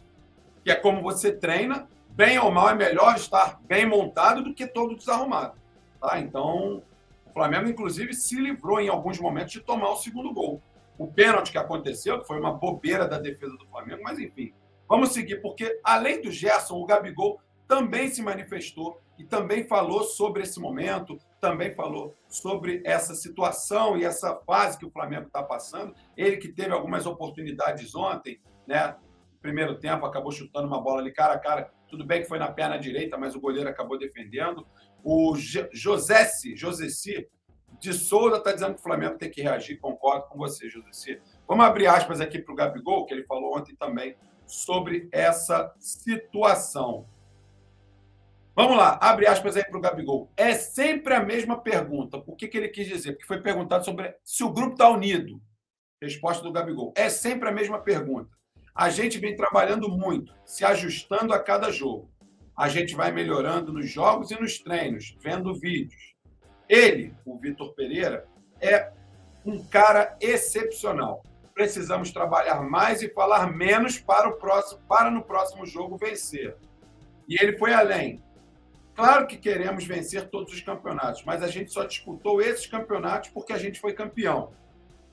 [0.64, 1.86] que é como você treina.
[2.08, 5.52] Bem ou mal, é melhor estar bem montado do que todo desarrumado.
[6.00, 6.18] Tá?
[6.18, 6.82] Então,
[7.26, 10.62] o Flamengo, inclusive, se livrou em alguns momentos de tomar o segundo gol.
[10.96, 14.54] O pênalti que aconteceu, que foi uma bobeira da defesa do Flamengo, mas enfim.
[14.88, 20.42] Vamos seguir, porque além do Gerson, o Gabigol também se manifestou e também falou sobre
[20.42, 25.94] esse momento, também falou sobre essa situação e essa fase que o Flamengo está passando.
[26.16, 28.96] Ele que teve algumas oportunidades ontem, né?
[29.40, 31.70] Primeiro tempo, acabou chutando uma bola ali cara a cara.
[31.88, 34.66] Tudo bem que foi na perna direita, mas o goleiro acabou defendendo.
[35.04, 35.36] O
[35.72, 37.28] Josessi, Josessi
[37.78, 39.78] de Souza está dizendo que o Flamengo tem que reagir.
[39.78, 41.20] Concordo com você, Josessi.
[41.46, 47.06] Vamos abrir aspas aqui para o Gabigol, que ele falou ontem também sobre essa situação.
[48.54, 50.30] Vamos lá, abre aspas aí para o Gabigol.
[50.36, 52.22] É sempre a mesma pergunta.
[52.26, 53.12] O que, que ele quis dizer?
[53.12, 55.40] Porque foi perguntado sobre se o grupo está unido.
[56.00, 56.92] Resposta do Gabigol.
[56.96, 58.30] É sempre a mesma pergunta.
[58.74, 62.12] A gente vem trabalhando muito, se ajustando a cada jogo
[62.56, 66.14] a gente vai melhorando nos jogos e nos treinos, vendo vídeos.
[66.68, 68.26] Ele, o Vitor Pereira,
[68.60, 68.92] é
[69.44, 71.24] um cara excepcional.
[71.54, 76.56] Precisamos trabalhar mais e falar menos para o próximo, para no próximo jogo vencer.
[77.28, 78.22] E ele foi além.
[78.94, 83.52] Claro que queremos vencer todos os campeonatos, mas a gente só disputou esses campeonatos porque
[83.52, 84.52] a gente foi campeão.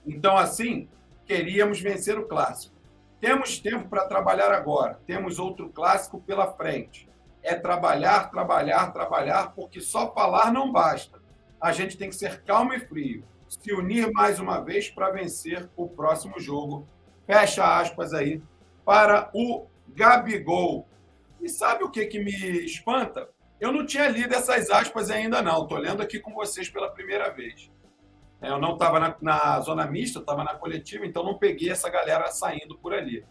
[0.05, 0.89] Então, assim,
[1.25, 2.75] queríamos vencer o clássico.
[3.21, 7.09] Temos tempo para trabalhar agora, temos outro clássico pela frente
[7.41, 11.19] é trabalhar, trabalhar, trabalhar, porque só falar não basta.
[11.59, 15.69] A gente tem que ser calmo e frio, se unir mais uma vez para vencer
[15.75, 16.87] o próximo jogo.
[17.25, 18.41] Fecha aspas aí
[18.85, 20.87] para o Gabigol.
[21.41, 23.29] E sabe o que, que me espanta?
[23.59, 25.63] Eu não tinha lido essas aspas ainda, não.
[25.63, 27.69] Estou lendo aqui com vocês pela primeira vez.
[28.41, 31.89] É, eu não estava na, na, zona mista, estava na coletiva, então não peguei essa
[31.89, 33.25] galera saindo por ali.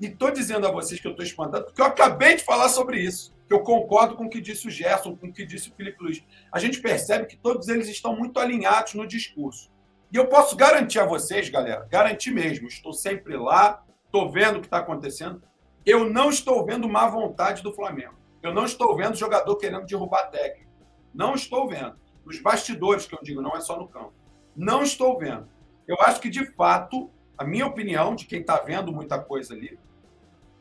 [0.00, 2.98] E estou dizendo a vocês que eu estou espantado, porque eu acabei de falar sobre
[3.00, 6.02] isso eu concordo com o que disse o Gerson, com o que disse o Felipe
[6.02, 6.24] Luiz.
[6.50, 9.70] A gente percebe que todos eles estão muito alinhados no discurso.
[10.12, 14.60] E eu posso garantir a vocês, galera, garantir mesmo, estou sempre lá, estou vendo o
[14.60, 15.42] que está acontecendo.
[15.84, 18.14] Eu não estou vendo má vontade do Flamengo.
[18.44, 20.70] Eu não estou vendo jogador querendo derrubar técnico.
[21.14, 21.96] Não estou vendo.
[22.26, 24.12] Nos bastidores, que eu digo, não é só no campo.
[24.54, 25.48] Não estou vendo.
[25.88, 29.78] Eu acho que, de fato, a minha opinião, de quem está vendo muita coisa ali,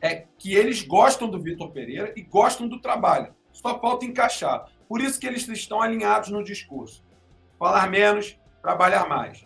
[0.02, 3.36] é que eles gostam do Vitor Pereira e gostam do trabalho.
[3.52, 4.69] Só falta encaixar.
[4.88, 7.04] Por isso que eles estão alinhados no discurso.
[7.60, 9.46] Falar menos, trabalhar mais.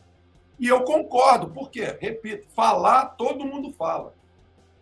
[0.59, 4.13] E eu concordo, porque, repito, falar todo mundo fala.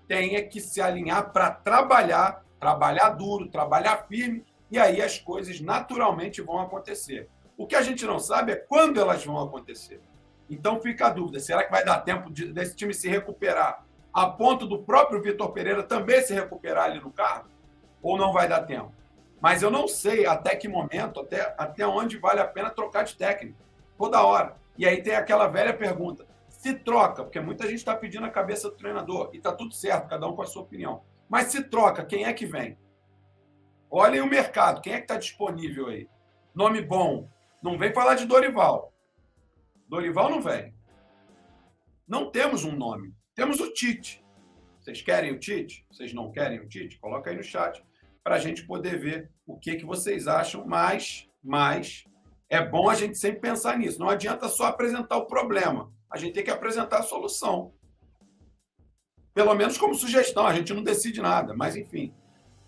[0.08, 5.62] Tem é que se alinhar para trabalhar, trabalhar duro, trabalhar firme, e aí as coisas
[5.62, 7.30] naturalmente vão acontecer.
[7.56, 10.02] O que a gente não sabe é quando elas vão acontecer.
[10.50, 14.28] Então fica a dúvida: será que vai dar tempo de, desse time se recuperar a
[14.28, 17.50] ponto do próprio Vitor Pereira também se recuperar ali no cargo?
[18.02, 18.92] Ou não vai dar tempo?
[19.40, 23.16] Mas eu não sei até que momento, até, até onde vale a pena trocar de
[23.16, 23.60] técnico.
[23.96, 24.56] Toda hora.
[24.76, 28.72] E aí tem aquela velha pergunta: se troca, porque muita gente está pedindo a cabeça
[28.72, 31.04] do treinador, e está tudo certo, cada um com a sua opinião.
[31.30, 32.78] Mas se troca, quem é que vem?
[33.90, 36.08] Olhem o mercado, quem é que está disponível aí?
[36.54, 37.30] Nome bom.
[37.62, 38.94] Não vem falar de Dorival.
[39.88, 40.74] Dorival não vem.
[42.08, 43.14] Não temos um nome.
[43.34, 44.24] Temos o Tite.
[44.80, 45.86] Vocês querem o Tite?
[45.92, 47.00] Vocês não querem o Tite?
[47.00, 47.84] Coloca aí no chat
[48.24, 50.66] para a gente poder ver o que, que vocês acham.
[50.66, 52.06] Mas, mas
[52.50, 54.00] é bom a gente sempre pensar nisso.
[54.00, 55.92] Não adianta só apresentar o problema.
[56.12, 57.74] A gente tem que apresentar a solução.
[59.36, 60.48] Pelo menos como sugestão.
[60.48, 61.54] A gente não decide nada.
[61.54, 62.12] Mas, enfim,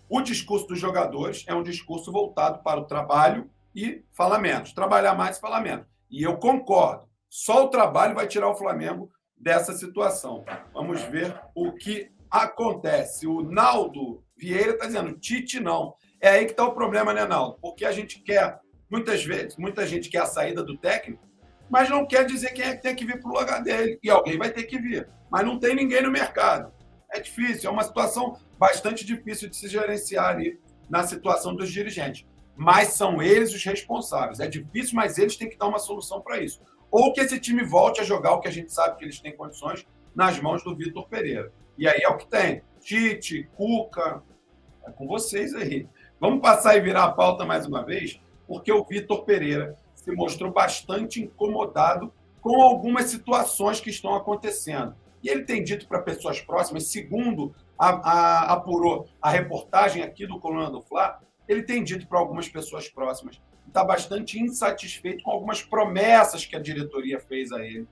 [0.08, 4.72] o discurso dos jogadores é um discurso voltado para o trabalho e falamentos.
[4.72, 5.86] Trabalhar mais e falamento.
[6.10, 7.08] E eu concordo.
[7.28, 10.44] Só o trabalho vai tirar o Flamengo dessa situação.
[10.72, 13.26] Vamos ver o que acontece.
[13.26, 15.94] O Naldo Vieira está dizendo, Tite não.
[16.20, 17.58] É aí que está o problema, né, Naldo?
[17.60, 21.27] Porque a gente quer, muitas vezes, muita gente quer a saída do técnico,
[21.68, 23.98] mas não quer dizer quem é que tem que vir para o lugar dele.
[24.02, 25.08] E alguém vai ter que vir.
[25.30, 26.72] Mas não tem ninguém no mercado.
[27.10, 32.26] É difícil, é uma situação bastante difícil de se gerenciar ali na situação dos dirigentes.
[32.56, 34.40] Mas são eles os responsáveis.
[34.40, 36.60] É difícil, mas eles têm que dar uma solução para isso.
[36.90, 39.36] Ou que esse time volte a jogar o que a gente sabe que eles têm
[39.36, 41.52] condições nas mãos do Vitor Pereira.
[41.76, 42.62] E aí é o que tem.
[42.80, 44.22] Tite, Cuca,
[44.86, 45.86] é com vocês aí.
[46.18, 49.76] Vamos passar e virar a pauta mais uma vez, porque o Vitor Pereira
[50.08, 54.94] se mostrou bastante incomodado com algumas situações que estão acontecendo.
[55.22, 60.38] E ele tem dito para pessoas próximas, segundo a, a, apurou a reportagem aqui do
[60.38, 65.62] Coluna do Fla, ele tem dito para algumas pessoas próximas está bastante insatisfeito com algumas
[65.62, 67.86] promessas que a diretoria fez a ele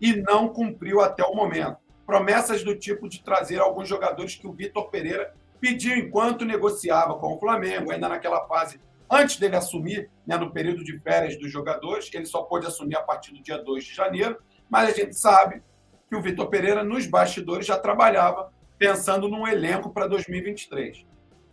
[0.00, 1.78] e não cumpriu até o momento.
[2.06, 7.34] Promessas do tipo de trazer alguns jogadores que o Vitor Pereira pediu enquanto negociava com
[7.34, 8.80] o Flamengo, ainda naquela fase
[9.12, 13.02] antes dele assumir, né, no período de férias dos jogadores, ele só pôde assumir a
[13.02, 14.38] partir do dia 2 de janeiro,
[14.70, 15.62] mas a gente sabe
[16.08, 21.04] que o Vitor Pereira, nos bastidores, já trabalhava pensando num elenco para 2023.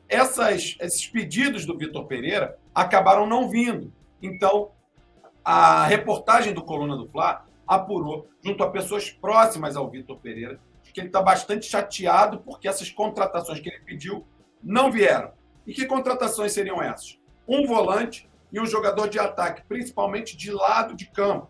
[0.07, 3.93] Essas, esses pedidos do Vitor Pereira acabaram não vindo.
[4.21, 4.71] Então,
[5.43, 10.59] a reportagem do Coluna do Fla apurou, junto a pessoas próximas ao Vitor Pereira,
[10.93, 14.25] que ele está bastante chateado porque essas contratações que ele pediu
[14.63, 15.31] não vieram.
[15.67, 17.19] E que contratações seriam essas?
[17.49, 21.49] Um volante e um jogador de ataque, principalmente de lado de campo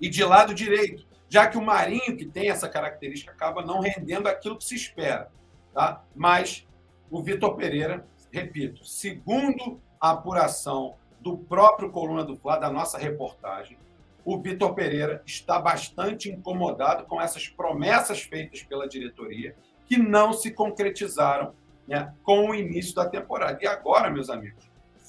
[0.00, 4.26] e de lado direito, já que o Marinho, que tem essa característica, acaba não rendendo
[4.26, 5.30] aquilo que se espera.
[5.72, 6.02] Tá?
[6.16, 6.66] Mas
[7.08, 13.78] o Vitor Pereira, repito, segundo a apuração do próprio Coluna do Fla, da nossa reportagem,
[14.24, 19.54] o Vitor Pereira está bastante incomodado com essas promessas feitas pela diretoria
[19.86, 21.54] que não se concretizaram
[21.86, 23.58] né, com o início da temporada.
[23.62, 24.67] E agora, meus amigos,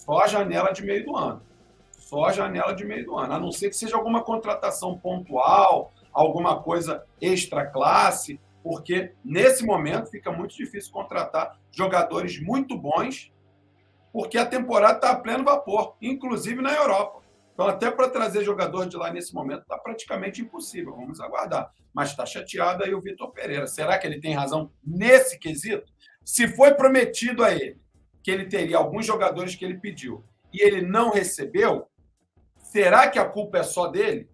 [0.09, 1.39] só a janela de meio do ano.
[1.91, 3.31] Só a janela de meio do ano.
[3.31, 10.09] A não ser que seja alguma contratação pontual, alguma coisa extra classe, porque nesse momento
[10.09, 13.31] fica muito difícil contratar jogadores muito bons,
[14.11, 17.21] porque a temporada está a pleno vapor, inclusive na Europa.
[17.53, 20.95] Então, até para trazer jogador de lá nesse momento está praticamente impossível.
[20.95, 21.71] Vamos aguardar.
[21.93, 23.67] Mas está chateado aí o Vitor Pereira.
[23.67, 25.93] Será que ele tem razão nesse quesito?
[26.25, 27.79] Se foi prometido a ele
[28.23, 31.87] que ele teria alguns jogadores que ele pediu e ele não recebeu,
[32.57, 34.29] será que a culpa é só dele?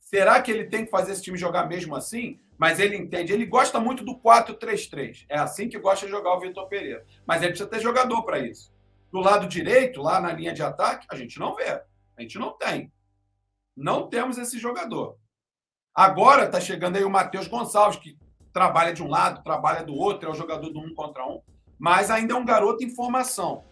[0.00, 2.38] Será que ele tem que fazer esse time jogar mesmo assim?
[2.56, 5.26] Mas ele entende, ele gosta muito do 4-3-3.
[5.28, 7.04] É assim que gosta de jogar o Vitor Pereira.
[7.26, 8.72] Mas ele precisa ter jogador para isso.
[9.12, 11.68] Do lado direito, lá na linha de ataque, a gente não vê.
[12.16, 12.92] A gente não tem.
[13.76, 15.18] Não temos esse jogador.
[15.94, 18.16] Agora está chegando aí o Matheus Gonçalves, que
[18.52, 21.42] trabalha de um lado, trabalha do outro, é o jogador do um contra um,
[21.78, 23.64] mas ainda é um garoto em formação.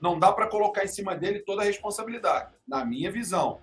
[0.00, 3.60] Não dá para colocar em cima dele toda a responsabilidade, na minha visão.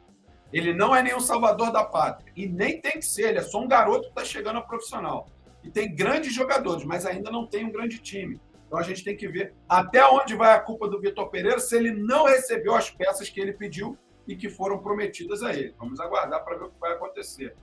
[0.52, 2.32] Ele não é nenhum salvador da pátria.
[2.36, 5.28] E nem tem que ser, ele é só um garoto que está chegando a profissional.
[5.64, 8.40] E tem grandes jogadores, mas ainda não tem um grande time.
[8.68, 11.76] Então a gente tem que ver até onde vai a culpa do Vitor Pereira se
[11.76, 15.76] ele não recebeu as peças que ele pediu e que foram prometidas a ele.
[15.78, 17.56] Vamos aguardar para ver o que vai acontecer.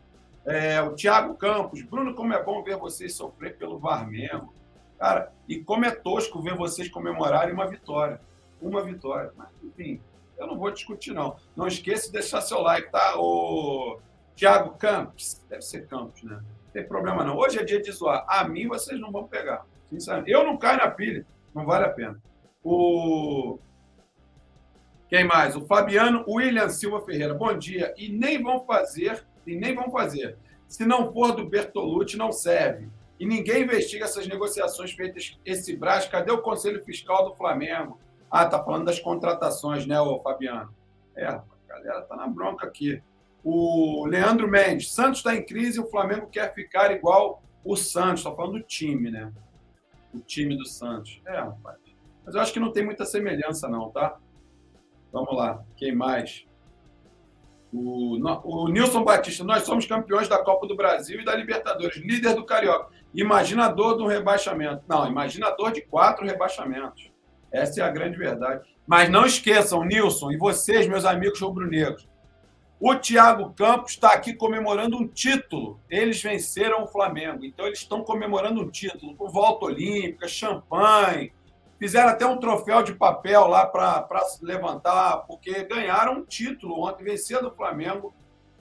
[0.46, 4.54] É, o Thiago Campos, Bruno, como é bom ver vocês sofrer pelo Varmengo.
[5.00, 8.20] Cara, e como é tosco ver vocês comemorarem uma vitória.
[8.60, 9.32] Uma vitória.
[9.34, 9.98] Mas, enfim,
[10.36, 11.38] eu não vou discutir, não.
[11.56, 13.14] Não esqueça de deixar seu like, tá?
[13.16, 13.98] O
[14.36, 16.34] Thiago Campos, deve ser Campos, né?
[16.34, 17.38] Não tem problema não.
[17.38, 18.26] Hoje é dia de zoar.
[18.28, 19.64] A mim vocês não vão pegar.
[19.88, 20.30] Sinceramente.
[20.30, 21.24] Eu não caio na pilha.
[21.54, 22.20] Não vale a pena.
[22.62, 23.58] O.
[25.08, 25.56] Quem mais?
[25.56, 27.32] O Fabiano William Silva Ferreira.
[27.32, 27.94] Bom dia.
[27.96, 30.36] E nem vão fazer, e nem vão fazer.
[30.68, 32.86] Se não for do Bertolucci, não serve.
[33.20, 36.10] E ninguém investiga essas negociações feitas esse braço.
[36.10, 38.00] Cadê o Conselho Fiscal do Flamengo?
[38.30, 40.74] Ah, tá falando das contratações, né, ô Fabiano?
[41.14, 43.02] É, a galera tá na bronca aqui.
[43.44, 48.20] O Leandro Mendes, Santos está em crise e o Flamengo quer ficar igual o Santos.
[48.20, 49.30] Estou falando do time, né?
[50.14, 51.20] O time do Santos.
[51.26, 51.76] É, rapaz.
[52.24, 54.18] Mas eu acho que não tem muita semelhança, não, tá?
[55.12, 55.62] Vamos lá.
[55.76, 56.46] Quem mais?
[57.70, 62.34] O, o Nilson Batista, nós somos campeões da Copa do Brasil e da Libertadores, líder
[62.34, 62.99] do Carioca.
[63.14, 64.82] Imaginador de um rebaixamento.
[64.88, 67.10] Não, imaginador de quatro rebaixamentos.
[67.52, 68.68] Essa é a grande verdade.
[68.86, 72.08] Mas não esqueçam, Nilson, e vocês, meus amigos rubro-negros,
[72.80, 75.78] o Thiago Campos está aqui comemorando um título.
[75.90, 77.44] Eles venceram o Flamengo.
[77.44, 81.32] Então, eles estão comemorando um título com volta olímpica, champanhe.
[81.78, 84.06] Fizeram até um troféu de papel lá para
[84.42, 88.14] levantar, porque ganharam um título ontem, venceram o Flamengo.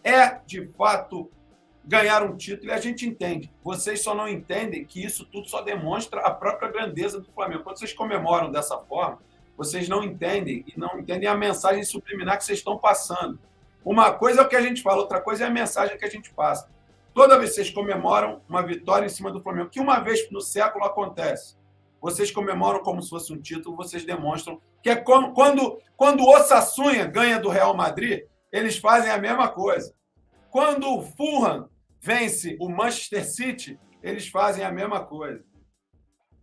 [0.03, 1.29] É, de fato,
[1.89, 3.51] ganhar um título e a gente entende.
[3.63, 7.63] Vocês só não entendem que isso tudo só demonstra a própria grandeza do Flamengo.
[7.63, 9.17] Quando vocês comemoram dessa forma,
[9.57, 13.39] vocês não entendem e não entendem a mensagem subliminar que vocês estão passando.
[13.83, 16.09] Uma coisa é o que a gente fala, outra coisa é a mensagem que a
[16.09, 16.69] gente passa.
[17.11, 20.41] Toda vez que vocês comemoram uma vitória em cima do Flamengo, que uma vez no
[20.41, 21.57] século acontece,
[21.99, 26.29] vocês comemoram como se fosse um título, vocês demonstram que é como, quando, quando o
[26.29, 29.91] Osassunha ganha do Real Madrid, eles fazem a mesma coisa.
[30.51, 31.67] Quando o Fulham
[32.01, 35.43] vence o Manchester City, eles fazem a mesma coisa.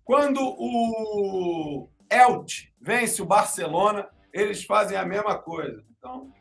[0.04, 5.84] Quando o Elche vence o Barcelona, eles fazem a mesma coisa.
[5.98, 6.32] Então,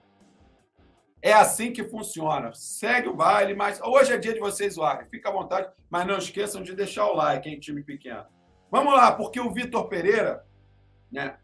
[1.22, 2.54] é assim que funciona.
[2.54, 5.10] Segue o baile, mas hoje é dia de vocês zoarem.
[5.10, 8.26] Fica à vontade, mas não esqueçam de deixar o like, hein, time pequeno.
[8.70, 10.46] Vamos lá, porque o Vitor Pereira,
[11.12, 11.38] né,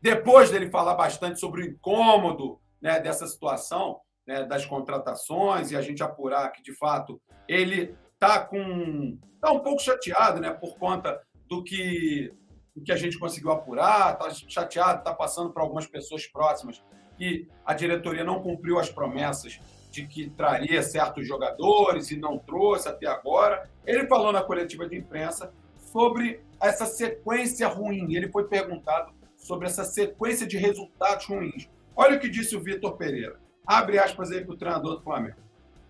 [0.00, 5.82] depois dele falar bastante sobre o incômodo né, dessa situação, né, das contratações, e a
[5.82, 9.18] gente apurar que, de fato, ele está com.
[9.34, 12.32] está um pouco chateado né, por conta do que,
[12.76, 16.80] do que a gente conseguiu apurar, está chateado, está passando para algumas pessoas próximas
[17.18, 19.58] que a diretoria não cumpriu as promessas
[19.90, 23.68] de que traria certos jogadores e não trouxe até agora.
[23.84, 28.14] Ele falou na coletiva de imprensa sobre essa sequência ruim.
[28.14, 31.68] Ele foi perguntado sobre essa sequência de resultados ruins.
[31.96, 33.39] Olha o que disse o Vitor Pereira.
[33.66, 35.36] Abre aspas aí para o treinador do Flamengo.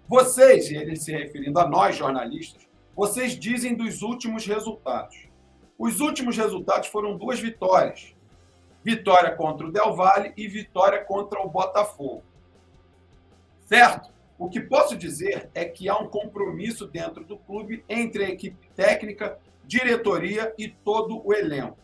[0.08, 5.28] Vocês, ele se referindo a nós jornalistas, vocês dizem dos últimos resultados.
[5.78, 8.14] Os últimos resultados foram duas vitórias
[8.82, 12.22] vitória contra o Del Valle e vitória contra o Botafogo.
[13.66, 14.10] Certo?
[14.38, 18.68] O que posso dizer é que há um compromisso dentro do clube entre a equipe
[18.74, 21.76] técnica, diretoria e todo o elenco.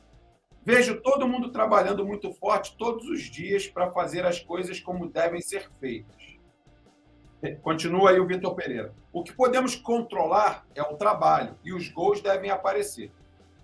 [0.66, 5.40] Vejo todo mundo trabalhando muito forte todos os dias para fazer as coisas como devem
[5.40, 6.36] ser feitas.
[7.62, 8.92] Continua aí o Vitor Pereira.
[9.12, 13.12] O que podemos controlar é o trabalho e os gols devem aparecer.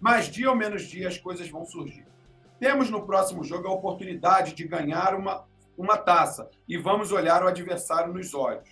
[0.01, 2.07] Mas dia ou menos dia as coisas vão surgir.
[2.61, 5.45] Temos no próximo jogo a oportunidade de ganhar uma,
[5.77, 8.69] uma taça e vamos olhar o adversário nos olhos.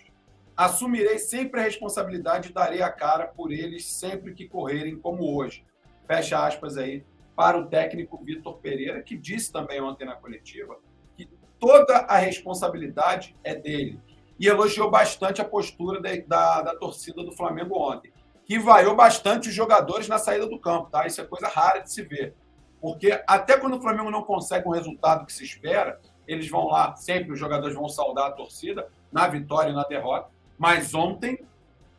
[0.55, 5.65] Assumirei sempre a responsabilidade e darei a cara por eles sempre que correrem como hoje.
[6.07, 7.03] Fecha aspas aí
[7.35, 10.77] para o técnico Vitor Pereira, que disse também ontem na coletiva
[11.15, 13.99] que toda a responsabilidade é dele.
[14.39, 18.11] E elogiou bastante a postura da, da, da torcida do Flamengo ontem,
[18.45, 21.05] que vaiou bastante os jogadores na saída do campo, tá?
[21.05, 22.35] Isso é coisa rara de se ver.
[22.81, 26.95] Porque até quando o Flamengo não consegue um resultado que se espera, eles vão lá,
[26.95, 30.29] sempre os jogadores vão saudar a torcida, na vitória e na derrota.
[30.57, 31.39] Mas ontem,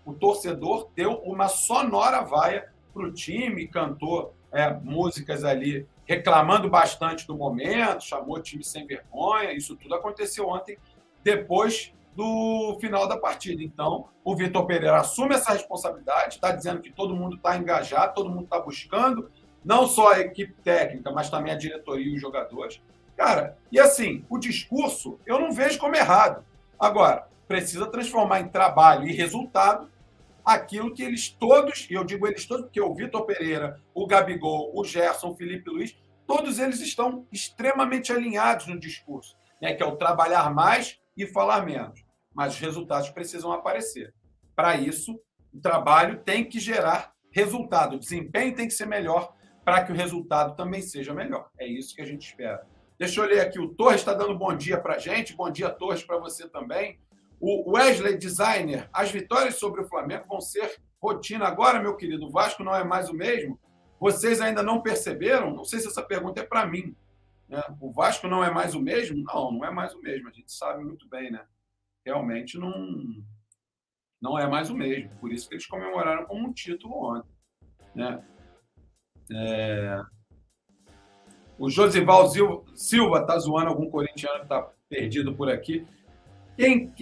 [0.04, 7.26] o torcedor deu uma sonora vaia para o time, cantou é, músicas ali reclamando bastante
[7.26, 9.52] do momento, chamou o time sem vergonha.
[9.52, 10.78] Isso tudo aconteceu ontem,
[11.22, 13.62] depois do final da partida.
[13.62, 18.28] Então, o Vitor Pereira assume essa responsabilidade, está dizendo que todo mundo está engajado, todo
[18.28, 19.30] mundo está buscando
[19.64, 22.80] não só a equipe técnica, mas também a diretoria e os jogadores.
[23.16, 26.44] Cara, e assim, o discurso eu não vejo como errado.
[26.78, 29.88] Agora, precisa transformar em trabalho e resultado
[30.44, 34.72] aquilo que eles todos, e eu digo eles todos porque o Vitor Pereira, o Gabigol,
[34.74, 39.86] o Gerson, o Felipe Luiz, todos eles estão extremamente alinhados no discurso, né, que é
[39.86, 42.04] o trabalhar mais e falar menos.
[42.34, 44.14] Mas os resultados precisam aparecer.
[44.54, 45.20] Para isso,
[45.52, 49.94] o trabalho tem que gerar resultado, o desempenho tem que ser melhor para que o
[49.94, 51.48] resultado também seja melhor.
[51.58, 52.66] É isso que a gente espera.
[52.98, 55.70] Deixa eu ler aqui, o Torres está dando bom dia para a gente, bom dia,
[55.70, 56.98] Torres, para você também.
[57.44, 62.26] O Wesley Designer, as vitórias sobre o Flamengo vão ser rotina agora, meu querido.
[62.26, 63.58] O Vasco não é mais o mesmo.
[63.98, 65.52] Vocês ainda não perceberam?
[65.52, 66.94] Não sei se essa pergunta é para mim.
[67.48, 67.60] Né?
[67.80, 69.24] O Vasco não é mais o mesmo?
[69.24, 70.28] Não, não é mais o mesmo.
[70.28, 71.44] A gente sabe muito bem, né?
[72.06, 72.72] Realmente não,
[74.20, 75.10] não é mais o mesmo.
[75.16, 77.32] Por isso que eles comemoraram como um título ontem.
[77.92, 78.24] Né?
[79.32, 80.00] É...
[81.58, 82.30] O Josival
[82.76, 85.84] Silva está zoando algum corintiano que está perdido por aqui.
[86.56, 86.92] Quem,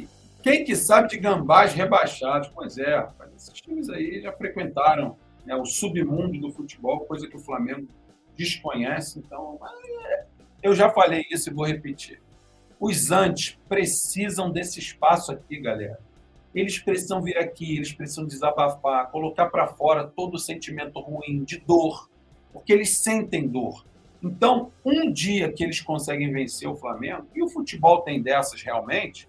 [0.43, 2.49] quem que sabe de gambás rebaixados?
[2.55, 7.37] Pois é, rapaz, esses times aí já frequentaram né, o submundo do futebol, coisa que
[7.37, 7.89] o Flamengo
[8.37, 9.19] desconhece.
[9.19, 9.59] Então,
[10.63, 12.21] eu já falei isso e vou repetir.
[12.79, 16.01] Os antes precisam desse espaço aqui, galera.
[16.55, 21.59] Eles precisam vir aqui, eles precisam desabafar, colocar para fora todo o sentimento ruim, de
[21.59, 22.11] dor,
[22.53, 23.85] porque eles sentem dor.
[24.23, 29.29] Então, um dia que eles conseguem vencer o Flamengo, e o futebol tem dessas realmente,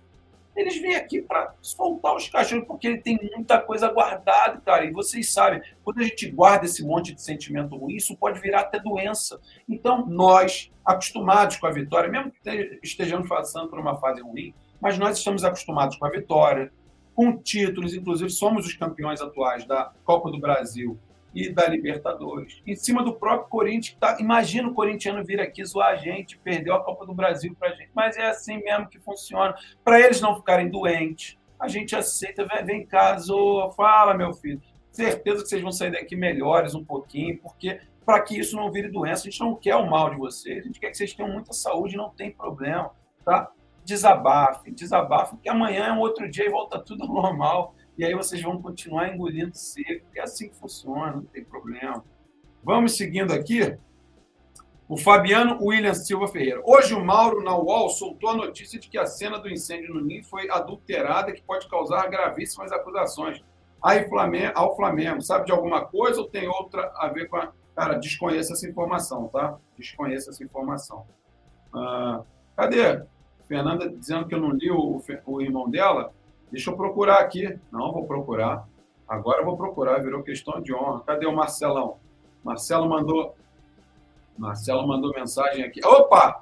[0.56, 4.86] eles vêm aqui para soltar os cachorros, porque ele tem muita coisa guardada, cara.
[4.86, 8.62] E vocês sabem, quando a gente guarda esse monte de sentimento ruim, isso pode virar
[8.62, 9.40] até doença.
[9.68, 14.98] Então, nós, acostumados com a vitória, mesmo que estejamos passando por uma fase ruim, mas
[14.98, 16.72] nós estamos acostumados com a vitória,
[17.16, 21.00] com títulos, inclusive somos os campeões atuais da Copa do Brasil
[21.34, 22.62] e da Libertadores.
[22.66, 26.76] Em cima do próprio Corinthians, tá, imagina o corintiano vir aqui zoar a gente, perdeu
[26.76, 29.56] a Copa do Brasil para a gente, mas é assim mesmo que funciona.
[29.84, 34.62] Para eles não ficarem doentes, a gente aceita, vem, vem cá, zoa, fala, meu filho.
[34.92, 38.90] Certeza que vocês vão sair daqui melhores um pouquinho, porque para que isso não vire
[38.90, 41.32] doença, a gente não quer o mal de vocês, a gente quer que vocês tenham
[41.32, 42.92] muita saúde, não tem problema,
[43.24, 43.52] tá?
[43.86, 48.42] Desabafe, desabafe, porque amanhã é um outro dia e volta tudo normal e aí vocês
[48.42, 50.08] vão continuar engolindo seco.
[50.16, 52.04] É assim que funciona, não tem problema.
[52.64, 53.78] Vamos seguindo aqui.
[54.90, 56.64] O Fabiano William Silva Ferreira.
[56.66, 60.02] Hoje o Mauro, na UOL, soltou a notícia de que a cena do incêndio no
[60.02, 63.44] Ninho foi adulterada, que pode causar gravíssimas acusações
[64.56, 65.22] ao Flamengo.
[65.22, 67.54] Sabe de alguma coisa ou tem outra a ver com a.
[67.76, 69.60] Cara, desconheço essa informação, tá?
[69.78, 71.06] Desconheço essa informação.
[71.72, 72.24] Ah,
[72.58, 73.04] cadê?
[73.48, 76.12] Fernanda dizendo que eu não li o, o irmão dela.
[76.52, 77.58] Deixa eu procurar aqui.
[77.72, 78.68] Não, vou procurar.
[79.08, 81.02] Agora eu vou procurar, virou questão de honra.
[81.02, 81.98] Cadê o Marcelão?
[82.44, 83.36] Marcelo mandou.
[84.38, 85.86] Marcelo mandou mensagem aqui.
[85.86, 86.42] Opa!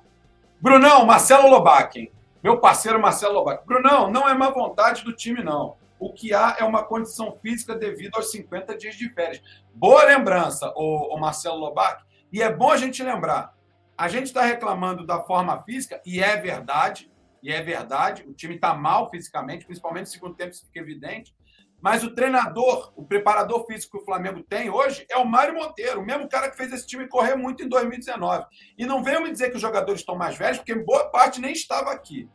[0.62, 2.12] Brunão, Marcelo Lobac,
[2.44, 3.66] Meu parceiro Marcelo Lobac.
[3.66, 5.78] Brunão, não é má vontade do time, não.
[6.00, 9.42] O que há é uma condição física devido aos 50 dias de férias.
[9.74, 12.04] Boa lembrança, o, Marcelo Lobac.
[12.32, 13.54] E é bom a gente lembrar.
[13.98, 17.09] A gente está reclamando da forma física, e é verdade,
[17.42, 21.36] e é verdade, o time está mal fisicamente, principalmente no segundo tempo, isso fica evidente.
[21.82, 26.02] Mas o treinador, o preparador físico que o Flamengo tem hoje é o Mário Monteiro,
[26.02, 28.46] o mesmo cara que fez esse time correr muito em 2019.
[28.78, 31.54] E não venham me dizer que os jogadores estão mais velhos, porque boa parte nem
[31.54, 32.30] estava aqui.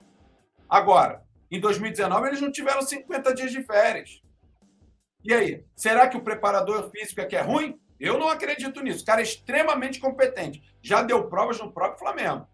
[0.69, 4.23] Agora, em 2019, eles não tiveram 50 dias de férias.
[5.23, 7.79] E aí, será que o preparador físico é que é ruim?
[8.01, 9.03] Eu não acredito nisso.
[9.03, 10.63] O cara é extremamente competente.
[10.83, 12.47] Já deu provas no próprio Flamengo.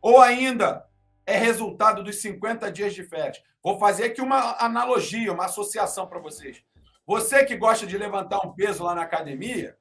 [0.00, 0.84] Ou ainda,
[1.28, 3.42] é resultado dos 50 dias de férias.
[3.62, 6.64] Vou fazer aqui uma analogia, uma associação para vocês.
[7.06, 9.76] Você que gosta de levantar um peso lá na academia,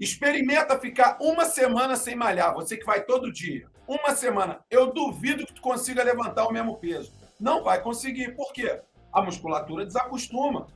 [0.00, 2.52] experimenta ficar uma semana sem malhar.
[2.52, 4.64] Você que vai todo dia, uma semana.
[4.68, 7.12] Eu duvido que tu consiga levantar o mesmo peso.
[7.38, 8.34] Não vai conseguir.
[8.34, 8.82] Por quê?
[9.12, 10.66] A musculatura desacostuma.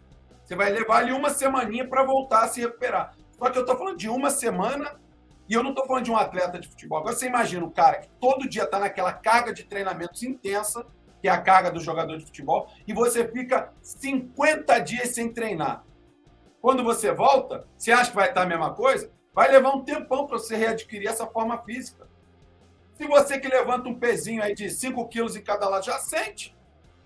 [0.44, 3.16] Você vai levar ali uma semaninha para voltar a se recuperar.
[3.36, 5.00] Só que eu estou falando de uma semana
[5.48, 6.98] e eu não estou falando de um atleta de futebol.
[6.98, 10.84] Agora você imagina um cara que todo dia está naquela carga de treinamentos intensa,
[11.20, 15.84] que é a carga do jogador de futebol, e você fica 50 dias sem treinar.
[16.60, 19.10] Quando você volta, você acha que vai estar a mesma coisa?
[19.32, 22.08] Vai levar um tempão para você readquirir essa forma física.
[22.94, 26.56] Se você que levanta um pezinho aí de 5 quilos em cada lado já sente,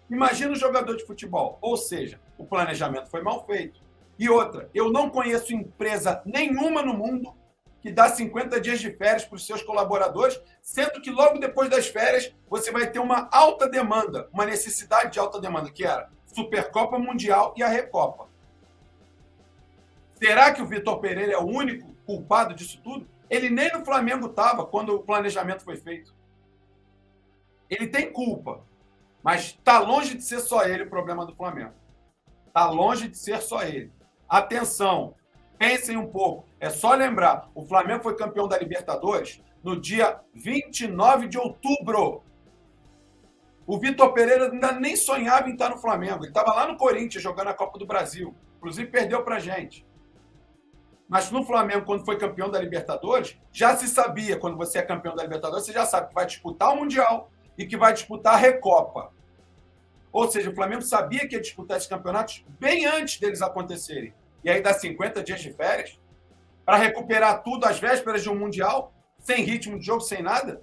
[0.09, 1.59] imagina o jogador de futebol.
[1.61, 3.83] Ou seja, o planejamento foi mal feito.
[4.19, 7.35] E outra, eu não conheço empresa nenhuma no mundo
[7.81, 11.89] que dá 50 dias de férias para os seus colaboradores, sendo que logo depois das
[11.89, 16.99] férias você vai ter uma alta demanda, uma necessidade de alta demanda, que era Supercopa
[16.99, 18.29] Mundial e a Recopa.
[20.15, 23.09] Será que o Vitor Pereira é o único culpado disso tudo?
[23.31, 26.15] Ele nem no Flamengo estava quando o planejamento foi feito.
[27.71, 28.63] Ele tem culpa,
[29.23, 31.73] mas está longe de ser só ele o problema do Flamengo.
[32.47, 33.93] Está longe de ser só ele.
[34.29, 35.15] Atenção,
[35.61, 36.49] Pensem um pouco.
[36.59, 42.23] É só lembrar: o Flamengo foi campeão da Libertadores no dia 29 de outubro.
[43.67, 46.25] O Vitor Pereira ainda nem sonhava em estar no Flamengo.
[46.25, 48.35] Ele estava lá no Corinthians jogando a Copa do Brasil.
[48.57, 49.87] Inclusive, perdeu para gente.
[51.07, 55.15] Mas no Flamengo, quando foi campeão da Libertadores, já se sabia, quando você é campeão
[55.15, 58.39] da Libertadores, você já sabe que vai disputar o Mundial e que vai disputar a
[58.39, 59.13] Recopa.
[60.11, 64.15] Ou seja, o Flamengo sabia que ia disputar esses campeonatos bem antes deles acontecerem
[64.45, 65.99] e aí dá 50 dias de férias
[66.65, 70.63] para recuperar tudo às vésperas de um Mundial, sem ritmo de jogo, sem nada?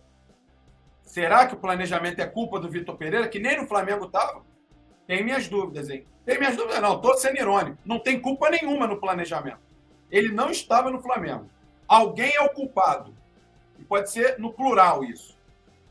[1.03, 4.43] Será que o planejamento é culpa do Vitor Pereira, que nem no Flamengo estava?
[5.05, 6.05] Tem minhas dúvidas, hein?
[6.25, 7.77] Tem minhas dúvidas, não, estou sendo irônico.
[7.85, 9.59] Não tem culpa nenhuma no planejamento.
[10.11, 11.49] Ele não estava no Flamengo.
[11.87, 13.15] Alguém é o culpado.
[13.79, 15.37] E pode ser no plural isso.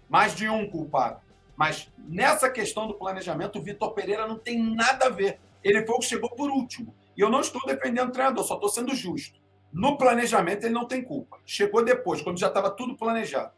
[0.09, 1.21] Mais de um culpado.
[1.57, 5.41] Mas nessa questão do planejamento, o Vitor Pereira não tem nada a ver.
[5.65, 6.95] Ele foi o que chegou por último.
[7.17, 9.41] E eu não estou defendendo o treinador, só estou sendo justo.
[9.73, 11.39] No planejamento, ele não tem culpa.
[11.45, 13.53] Chegou depois, quando já estava tudo planejado.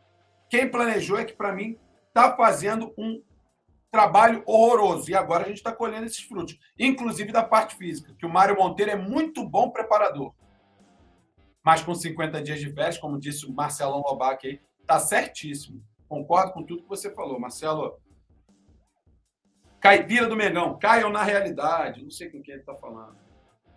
[0.49, 1.79] Quem planejou é que, para mim,
[2.09, 3.23] está fazendo um
[3.91, 5.11] trabalho horroroso.
[5.11, 6.59] E agora a gente está colhendo esses frutos.
[6.79, 10.35] Inclusive da parte física, que o Mário Monteiro é muito bom preparador.
[11.65, 15.85] Mas com 50 dias de férias, como disse o Marcelão Lobac aí, está certíssimo.
[16.09, 18.01] Concordo com tudo que você falou, Marcelo.
[19.81, 22.03] Caipira do Megão, caiam na realidade.
[22.03, 23.28] Não sei com quem ele está falando.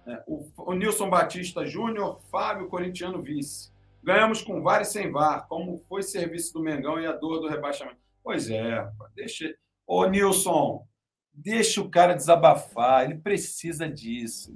[0.08, 3.72] É, o, o Nilson Batista Júnior, Fábio Corintiano vice.
[4.04, 5.48] Ganhamos com VAR e sem VAR.
[5.48, 7.98] Como foi serviço do Mengão e a dor do rebaixamento?
[8.24, 9.54] Pois é, deixa.
[9.86, 10.86] Ô, Nilson,
[11.34, 13.06] deixa o cara desabafar.
[13.06, 14.54] Ele precisa disso.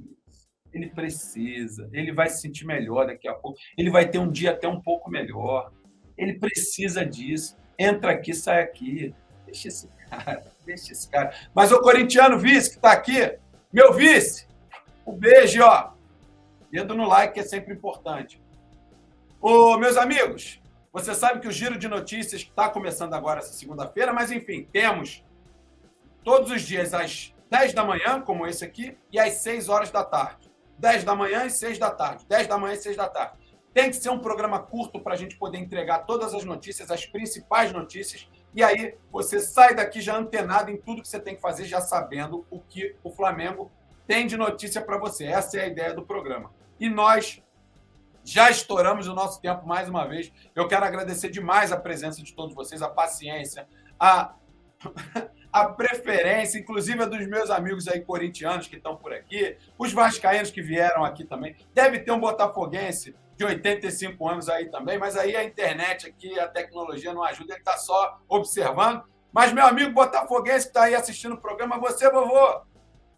[0.73, 4.51] Ele precisa, ele vai se sentir melhor daqui a pouco, ele vai ter um dia
[4.51, 5.71] até um pouco melhor.
[6.17, 7.57] Ele precisa disso.
[7.79, 9.15] Entra aqui, sai aqui.
[9.45, 11.33] Deixa esse cara, deixa esse cara.
[11.53, 13.37] Mas o corintiano vice que está aqui,
[13.71, 14.47] meu vice,
[15.05, 15.91] um beijo, ó.
[16.71, 18.41] Dedo no like que é sempre importante.
[19.39, 24.11] Ô, meus amigos, você sabe que o giro de notícias está começando agora essa segunda-feira,
[24.11, 25.23] mas enfim, temos
[26.23, 30.03] todos os dias às 10 da manhã, como esse aqui, e às 6 horas da
[30.03, 30.51] tarde.
[30.79, 32.25] 10 da manhã e 6 da tarde.
[32.27, 33.37] 10 da manhã e 6 da tarde.
[33.73, 37.05] Tem que ser um programa curto para a gente poder entregar todas as notícias, as
[37.05, 38.27] principais notícias.
[38.53, 41.81] E aí você sai daqui já antenado em tudo que você tem que fazer, já
[41.81, 43.69] sabendo o que o Flamengo
[44.07, 45.25] tem de notícia para você.
[45.25, 46.51] Essa é a ideia do programa.
[46.79, 47.41] E nós
[48.23, 50.31] já estouramos o nosso tempo mais uma vez.
[50.55, 53.67] Eu quero agradecer demais a presença de todos vocês, a paciência,
[53.99, 54.33] a
[55.55, 60.51] a preferência, inclusive a dos meus amigos aí corintianos que estão por aqui, os vascaínos
[60.51, 61.55] que vieram aqui também.
[61.73, 66.49] Deve ter um botafoguense de 85 anos aí também, mas aí a internet aqui, a
[66.49, 69.03] tecnologia não ajuda, ele está só observando.
[69.31, 72.61] Mas meu amigo botafoguense que está aí assistindo o programa, você, vovô,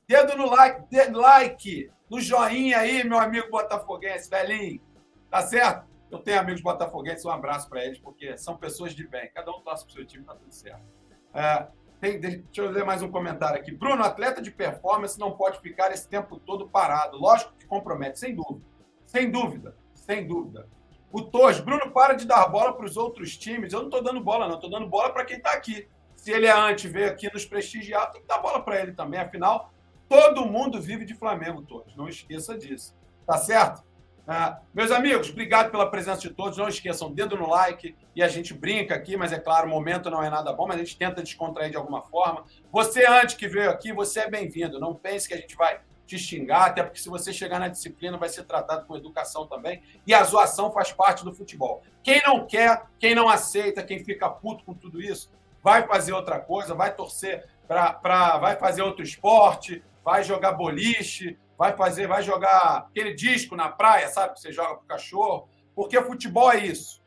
[0.07, 4.81] dedo no like, dedo like, no joinha aí, meu amigo botafoguense, velhinho,
[5.29, 5.85] tá certo?
[6.09, 9.29] Eu tenho amigos botafoguenses, um abraço para eles, porque são pessoas de bem.
[9.33, 10.85] Cada um torce para o seu time, tá tudo certo.
[11.33, 11.67] É,
[11.99, 13.71] tem, deixa eu ler mais um comentário aqui.
[13.71, 17.17] Bruno, atleta de performance não pode ficar esse tempo todo parado.
[17.17, 18.65] Lógico que compromete, sem dúvida.
[19.05, 20.69] Sem dúvida, sem dúvida.
[21.11, 23.73] O Tos, Bruno, para de dar bola para os outros times.
[23.73, 24.55] Eu não estou dando bola, não.
[24.55, 25.89] Estou dando bola para quem está aqui.
[26.15, 29.19] Se ele é antes, veio aqui nos prestigiar, tem que dar bola para ele também.
[29.19, 29.73] Afinal,
[30.07, 31.95] todo mundo vive de Flamengo, Tos.
[31.95, 32.95] Não esqueça disso.
[33.25, 33.83] Tá certo?
[34.29, 36.57] Ah, meus amigos, obrigado pela presença de todos.
[36.57, 37.95] Não esqueçam, dedo no like.
[38.13, 40.75] E a gente brinca aqui, mas é claro, o momento não é nada bom, mas
[40.75, 42.43] a gente tenta descontrair de alguma forma.
[42.71, 44.79] Você, antes que veio aqui, você é bem-vindo.
[44.79, 48.17] Não pense que a gente vai te xingar, até porque se você chegar na disciplina,
[48.17, 49.81] vai ser tratado com educação também.
[50.05, 51.83] E a zoação faz parte do futebol.
[52.03, 55.31] Quem não quer, quem não aceita, quem fica puto com tudo isso,
[55.63, 58.37] vai fazer outra coisa, vai torcer para.
[58.37, 64.07] vai fazer outro esporte, vai jogar boliche vai fazer, vai jogar aquele disco na praia,
[64.07, 64.35] sabe?
[64.35, 65.49] Que você joga pro cachorro.
[65.75, 67.03] Porque futebol é isso.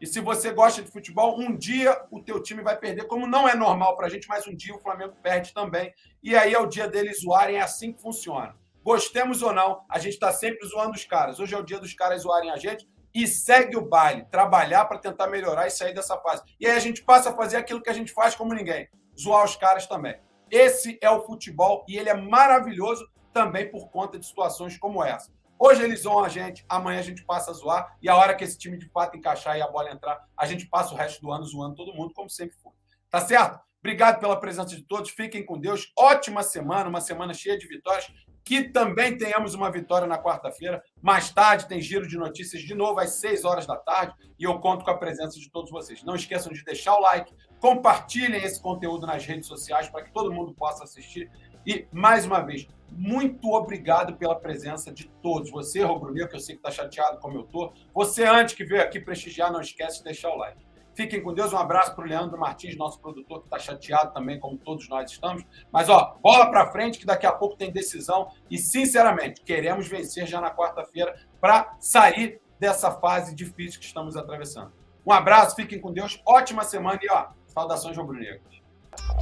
[0.00, 3.48] E se você gosta de futebol, um dia o teu time vai perder, como não
[3.48, 5.94] é normal para a gente, mas um dia o Flamengo perde também.
[6.20, 8.56] E aí é o dia deles zoarem, é assim que funciona.
[8.82, 11.38] Gostemos ou não, a gente está sempre zoando os caras.
[11.38, 14.98] Hoje é o dia dos caras zoarem a gente e segue o baile, trabalhar para
[14.98, 16.42] tentar melhorar e sair dessa fase.
[16.58, 19.44] E aí a gente passa a fazer aquilo que a gente faz como ninguém, zoar
[19.44, 20.16] os caras também.
[20.52, 25.32] Esse é o futebol e ele é maravilhoso também por conta de situações como essa.
[25.58, 28.44] Hoje eles zoam a gente, amanhã a gente passa a zoar, e a hora que
[28.44, 31.32] esse time de fato encaixar e a bola entrar, a gente passa o resto do
[31.32, 32.72] ano zoando todo mundo, como sempre foi.
[33.08, 33.60] Tá certo?
[33.80, 35.90] Obrigado pela presença de todos, fiquem com Deus.
[35.96, 38.12] Ótima semana, uma semana cheia de vitórias.
[38.44, 40.82] Que também tenhamos uma vitória na quarta-feira.
[41.00, 44.58] Mais tarde tem giro de notícias de novo às 6 horas da tarde e eu
[44.58, 46.02] conto com a presença de todos vocês.
[46.02, 50.32] Não esqueçam de deixar o like, compartilhem esse conteúdo nas redes sociais para que todo
[50.32, 51.30] mundo possa assistir.
[51.64, 55.50] E, mais uma vez, muito obrigado pela presença de todos.
[55.50, 57.72] Você, Rubro que eu sei que está chateado como eu estou.
[57.94, 60.71] Você, antes que veio aqui prestigiar, não esquece de deixar o like.
[60.94, 61.52] Fiquem com Deus.
[61.52, 65.10] Um abraço para o Leandro Martins, nosso produtor, que está chateado também, como todos nós
[65.10, 65.42] estamos.
[65.72, 68.28] Mas, ó, bola para frente, que daqui a pouco tem decisão.
[68.50, 74.72] E, sinceramente, queremos vencer já na quarta-feira para sair dessa fase difícil que estamos atravessando.
[75.04, 76.20] Um abraço, fiquem com Deus.
[76.26, 78.62] Ótima semana e, ó, saudações rubro-negras.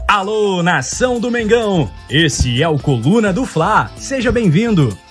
[0.09, 1.89] Alô, nação do Mengão!
[2.09, 3.89] Esse é o Coluna do Fla.
[3.97, 4.97] Seja bem-vindo.